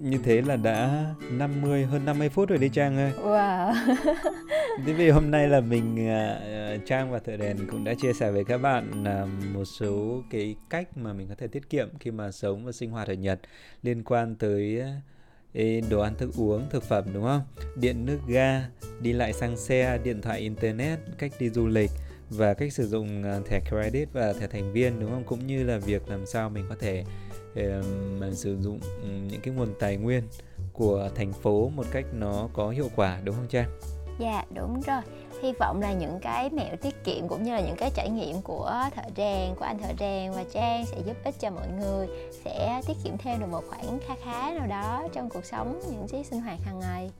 [0.00, 3.12] như thế là đã 50 hơn 50 phút rồi đấy Trang ơi.
[3.22, 3.74] wow
[4.86, 8.12] Thế vì hôm nay là mình à, à, Trang và Thợ Đèn cũng đã chia
[8.12, 11.88] sẻ với các bạn là một số cái cách mà mình có thể tiết kiệm
[12.00, 13.40] khi mà sống và sinh hoạt ở Nhật
[13.82, 14.92] liên quan tới à,
[15.90, 17.42] đồ ăn thức uống, thực phẩm đúng không?
[17.76, 18.64] Điện nước ga,
[19.00, 21.90] đi lại xăng xe, điện thoại internet, cách đi du lịch
[22.30, 25.24] và cách sử dụng thẻ credit và thẻ thành viên đúng không?
[25.24, 27.04] Cũng như là việc làm sao mình có thể
[27.54, 30.22] um, mà sử dụng những cái nguồn tài nguyên
[30.72, 33.70] của thành phố một cách nó có hiệu quả đúng không Trang?
[34.20, 35.00] Dạ đúng rồi
[35.42, 38.42] Hy vọng là những cái mẹo tiết kiệm cũng như là những cái trải nghiệm
[38.42, 42.08] của thợ rèn, của anh thợ rèn và Trang sẽ giúp ích cho mọi người
[42.44, 46.06] Sẽ tiết kiệm thêm được một khoản kha khá nào đó trong cuộc sống, những
[46.12, 47.10] cái sinh hoạt hàng ngày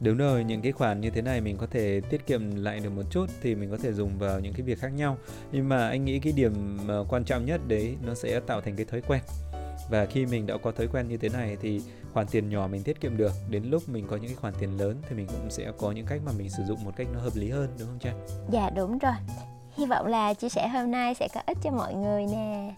[0.00, 2.90] Đúng rồi, những cái khoản như thế này mình có thể tiết kiệm lại được
[2.90, 5.16] một chút thì mình có thể dùng vào những cái việc khác nhau.
[5.52, 8.76] Nhưng mà anh nghĩ cái điểm mà quan trọng nhất đấy nó sẽ tạo thành
[8.76, 9.20] cái thói quen.
[9.90, 11.80] Và khi mình đã có thói quen như thế này thì
[12.12, 14.76] khoản tiền nhỏ mình tiết kiệm được, đến lúc mình có những cái khoản tiền
[14.78, 17.20] lớn thì mình cũng sẽ có những cách mà mình sử dụng một cách nó
[17.20, 18.26] hợp lý hơn đúng không Trang?
[18.52, 19.14] Dạ đúng rồi
[19.76, 22.74] Hy vọng là chia sẻ hôm nay sẽ có ích cho mọi người nè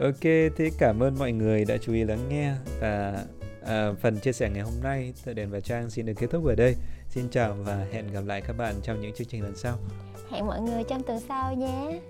[0.00, 0.22] Ok,
[0.56, 3.24] thế cảm ơn mọi người đã chú ý lắng nghe và
[3.66, 6.46] à, phần chia sẻ ngày hôm nay từ Đèn và Trang xin được kết thúc
[6.46, 6.76] ở đây.
[7.10, 9.78] Xin chào và hẹn gặp lại các bạn trong những chương trình lần sau.
[10.30, 12.00] Hẹn mọi người trong tuần sau nhé